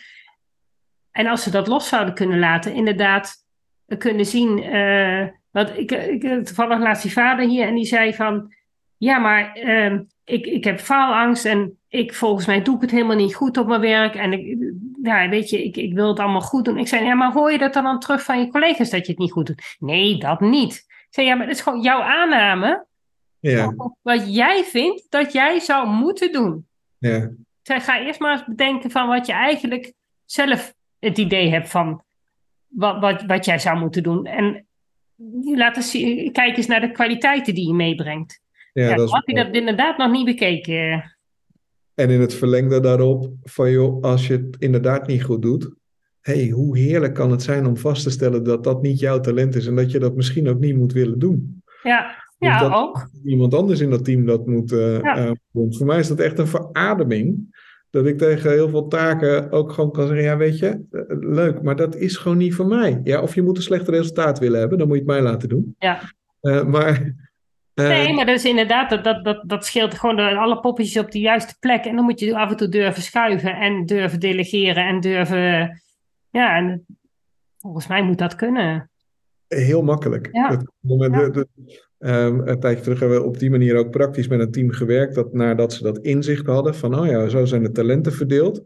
[1.11, 3.35] En als ze dat los zouden kunnen laten, inderdaad
[3.99, 4.63] kunnen zien.
[4.63, 8.55] eh, want ik, ik toevallig laatst die vader hier en die zei van,
[8.97, 13.17] ja, maar ehm, ik, ik heb faalangst en ik volgens mij doe ik het helemaal
[13.17, 14.15] niet goed op mijn werk.
[14.15, 14.59] En ik,
[15.03, 16.79] ja, weet je, ik, ik wil het allemaal goed doen.
[16.79, 19.13] Ik zei, ja, maar hoor je dat dan, dan terug van je collega's dat je
[19.13, 19.77] het niet goed doet?
[19.79, 20.75] Nee, dat niet.
[20.89, 22.87] Ik zei, ja, maar dat is gewoon jouw aanname.
[23.41, 26.67] Ja, Wat jij vindt dat jij zou moeten doen.
[26.99, 27.31] ja, Ik
[27.63, 29.93] zei, ga eerst maar eens bedenken van wat je eigenlijk
[30.25, 32.03] zelf het idee hebt van
[32.67, 34.27] wat, wat, wat jij zou moeten doen.
[34.27, 34.67] En
[35.43, 35.91] laat eens,
[36.33, 38.41] kijk eens naar de kwaliteiten die je meebrengt.
[38.83, 41.15] Ja, Ja, dat is had hij dat inderdaad nog niet bekeken?
[41.95, 45.71] En in het verlengde daarop, van joh, als je het inderdaad niet goed doet,
[46.21, 49.55] hey, hoe heerlijk kan het zijn om vast te stellen dat dat niet jouw talent
[49.55, 51.63] is en dat je dat misschien ook niet moet willen doen.
[51.83, 52.07] Ja,
[52.39, 53.09] Dus ja dat- ook.
[53.25, 55.17] Iemand anders in dat team dat moet eh, Ja.
[55.17, 55.75] eh, doen.
[55.75, 57.55] Voor mij is dat echt een verademing.
[57.91, 61.63] Dat ik tegen heel veel taken ook gewoon kan zeggen: Ja, weet je, eh, leuk,
[61.63, 63.01] maar dat is gewoon niet voor mij.
[63.05, 65.49] Ja, of je moet een slecht resultaat willen hebben, dan moet je het mij laten
[65.49, 65.75] doen.
[65.79, 66.01] Ja.
[66.41, 67.25] Eh, maar.
[67.77, 71.11] Eh, Nee, maar dat is inderdaad, dat, dat, dat, dat scheelt gewoon alle poppetjes op
[71.11, 71.85] de juiste plek.
[71.85, 75.83] En dan moet je af en toe durven schuiven en durven delegeren en durven.
[76.31, 76.87] Ja, en
[77.59, 78.91] volgens mij moet dat kunnen.
[79.49, 80.29] Heel makkelijk.
[80.33, 80.49] Ja.
[80.49, 81.29] Dat- Ja.
[81.29, 81.49] de-
[81.99, 85.15] ehm, een tijdje terug hebben we op die manier ook praktisch met een team gewerkt.
[85.15, 88.63] Dat nadat ze dat inzicht hadden van, oh ja, zo zijn de talenten verdeeld.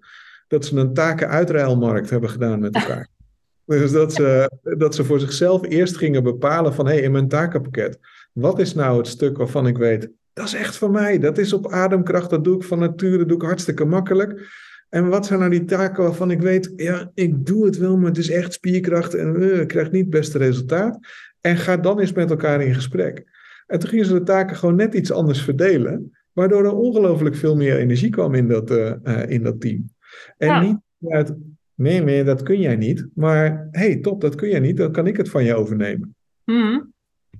[0.49, 3.09] Dat ze een takenuitruilmarkt hebben gedaan met elkaar.
[3.67, 7.29] dus dat ze, dat ze voor zichzelf eerst gingen bepalen van, hé, hey, in mijn
[7.29, 7.99] takenpakket,
[8.33, 11.18] wat is nou het stuk waarvan ik weet, dat is echt van mij.
[11.18, 14.49] Dat is op ademkracht, dat doe ik van nature, dat doe ik hartstikke makkelijk.
[14.89, 18.09] En wat zijn nou die taken waarvan ik weet, ja, ik doe het wel, maar
[18.09, 20.99] het is echt spierkracht en uh, ik krijg niet het beste resultaat.
[21.41, 23.24] En ga dan eens met elkaar in gesprek.
[23.66, 27.57] En toen gingen ze de taken gewoon net iets anders verdelen, waardoor er ongelooflijk veel
[27.57, 28.95] meer energie kwam in dat, uh,
[29.28, 29.91] in dat team.
[30.37, 31.35] En niet uit,
[31.74, 33.07] nee, nee, dat kun jij niet.
[33.14, 36.14] Maar hey, top, dat kun jij niet, dan kan ik het van je overnemen.
[36.45, 36.93] Mm.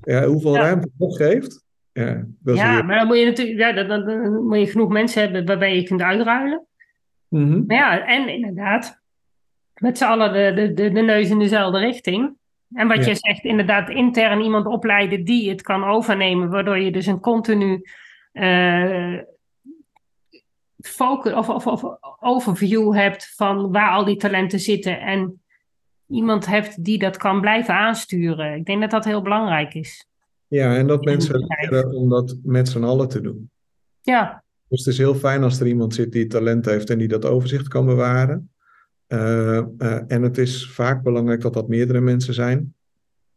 [0.03, 1.64] Ja, hoeveel ruimte dat geeft.
[1.93, 4.88] Ja, dat ja maar dan moet je natuurlijk ja, dan, dan, dan, moet je genoeg
[4.88, 6.66] mensen hebben waarbij je kunt uitruilen.
[7.28, 7.64] Mm -hmm.
[7.66, 9.01] Maar ja, en inderdaad,
[9.74, 12.38] met z'n allen de, de, de, de neus in dezelfde richting.
[12.74, 13.11] En wat Ja.
[13.11, 17.82] je zegt, inderdaad, intern iemand opleiden die het kan overnemen, waardoor je dus een continu
[18.32, 19.18] eh,
[20.80, 21.82] focus of, of, of
[22.20, 25.43] overview hebt van waar al die talenten zitten en
[26.11, 28.54] iemand hebt die dat kan blijven aansturen.
[28.54, 30.08] Ik denk dat dat heel belangrijk is.
[30.46, 33.50] Ja, en dat mensen leren om dat met z'n allen te doen.
[34.00, 37.08] Ja, Dus het is heel fijn als er iemand zit die talent heeft en die
[37.08, 38.50] dat overzicht kan bewaren.
[39.06, 42.74] Eh, eh, en het is vaak belangrijk dat dat meerdere mensen zijn,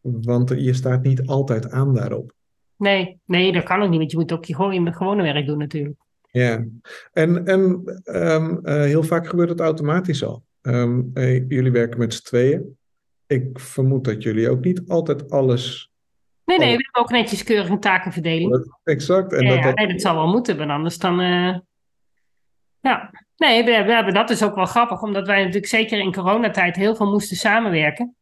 [0.01, 2.33] want je staat niet altijd aan daarop.
[2.77, 5.45] nee, nee, dat kan ook niet, want je moet ook je gewoon, je gewone werk
[5.45, 5.97] doen natuurlijk.
[6.31, 6.65] Ja,
[7.11, 10.43] en, en ehm, eh, heel vaak gebeurt het automatisch al.
[10.63, 12.77] Ehm, eh, jullie werken met z'n tweeën.
[13.27, 15.91] Ik vermoed dat jullie ook niet altijd alles.
[16.45, 18.71] Nee, nee, we hebben ook netjes keurig een takenverdeling.
[18.83, 19.33] Exact.
[19.33, 21.19] En ja, dat, ja, dat, nee, dat zal wel moeten, want anders dan...
[21.19, 21.57] eh,
[22.79, 26.13] Ja, nee, we, we hebben, dat is ook wel grappig, omdat wij natuurlijk zeker in
[26.13, 28.15] coronatijd heel veel moesten samenwerken.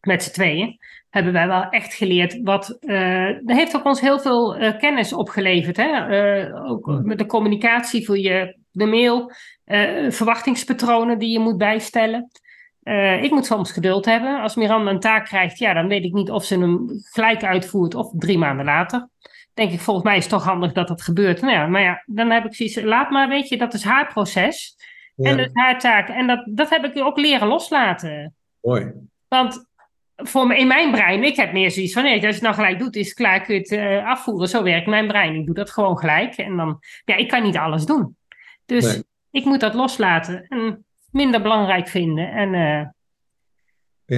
[0.00, 0.78] Met z'n tweeën.
[1.10, 2.76] Hebben wij wel echt geleerd wat...
[2.80, 5.76] eh dat heeft ook ons heel veel eh, kennis opgeleverd.
[5.76, 5.90] Hè?
[6.64, 7.00] Ook Ja.
[7.02, 9.32] met de communicatie voor je, de mail.
[9.68, 12.30] Eh, verwachtingspatronen die je moet bijstellen.
[12.82, 14.40] Eh, ik moet soms geduld hebben.
[14.40, 17.94] Als Miranda een taak krijgt, ja, dan weet ik niet of ze hem gelijk uitvoert
[17.94, 19.08] of drie maanden later.
[19.54, 21.40] Denk ik, volgens mij is het toch handig dat dat gebeurt.
[21.40, 24.12] Nou ja, maar ja, dan heb ik zoiets, laat maar, weet je, dat is haar
[24.12, 24.76] proces.
[25.14, 26.08] ja, En dat is haar taak.
[26.08, 28.34] En dat, dat heb ik ook leren loslaten.
[28.60, 28.92] mooi.
[29.28, 29.66] Want
[30.16, 32.54] voor me, in mijn brein, ik heb meer zoiets van, nee, als je het nou
[32.54, 34.48] gelijk doet, is het klaar, kun je het eh, afvoeren.
[34.48, 35.34] Zo werkt mijn brein.
[35.34, 36.36] Ik doe dat gewoon gelijk.
[36.36, 38.16] En dan, ja, ik kan niet alles doen.
[38.66, 39.06] Dus Nee.
[39.30, 42.30] Ik moet dat loslaten en minder belangrijk vinden.
[42.32, 42.88] En eh,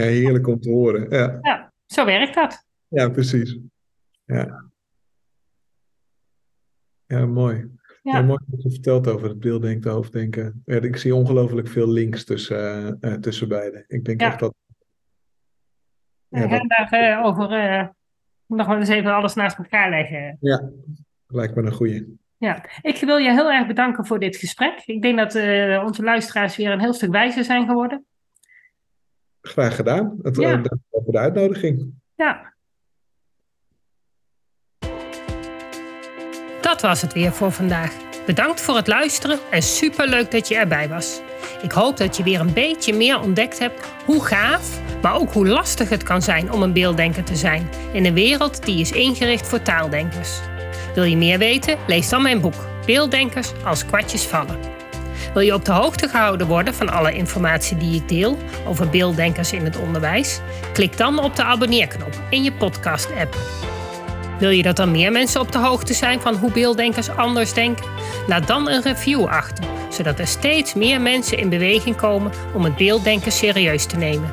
[0.00, 1.10] Ja, heerlijk om te horen.
[1.10, 2.64] Ja, ja, zo werkt dat.
[2.88, 3.58] ja precies.
[4.24, 4.64] Ja.
[7.06, 7.56] Ja, mooi.
[8.02, 8.16] Ja.
[8.18, 10.62] Ja, mooi wat je vertelt over het beelddenken, hoofddenken.
[10.64, 13.84] Ja, ik zie ongelooflijk veel links tussen, eh, tussen beide.
[13.88, 14.26] Ik denk Ja.
[14.26, 14.54] echt dat.
[16.28, 17.48] Ja, dat daar over
[18.46, 20.36] nog wel eens even alles naast elkaar leggen.
[20.40, 20.70] ja,
[21.26, 22.18] lijkt me een goeie.
[22.40, 24.82] Ja, ik wil je heel erg bedanken voor dit gesprek.
[24.84, 28.04] Ik denk dat eh, onze luisteraars weer een heel stuk wijzer zijn geworden.
[29.42, 30.18] Graag gedaan.
[30.22, 30.50] Het, Ja.
[30.50, 31.92] dank voor de uitnodiging.
[32.14, 32.52] Ja.
[36.60, 37.96] Dat was het weer voor vandaag.
[38.26, 41.20] Bedankt voor het luisteren en superleuk dat je erbij was.
[41.62, 45.48] Ik hoop dat je weer een beetje meer ontdekt hebt hoe gaaf, maar ook hoe
[45.48, 49.48] lastig het kan zijn om een beelddenker te zijn in een wereld die is ingericht
[49.48, 50.40] voor taaldenkers.
[50.94, 51.78] Wil je meer weten?
[51.86, 54.58] Lees dan mijn boek Beelddenkers als kwartjes vallen.
[55.32, 59.52] Wil je op de hoogte gehouden worden van alle informatie die ik deel over beelddenkers
[59.52, 60.40] in het onderwijs?
[60.72, 63.36] Klik dan op de abonneerknop in je podcast-app.
[64.38, 67.86] Wil je dat er meer mensen op de hoogte zijn van hoe beelddenkers anders denken?
[68.26, 72.76] Laat dan een review achter, zodat er steeds meer mensen in beweging komen om het
[72.76, 74.32] beelddenken serieus te nemen.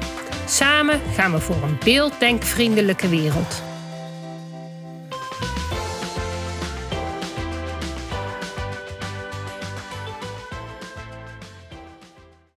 [0.45, 3.68] Samen gaan we voor een beelddenkvriendelijke wereld.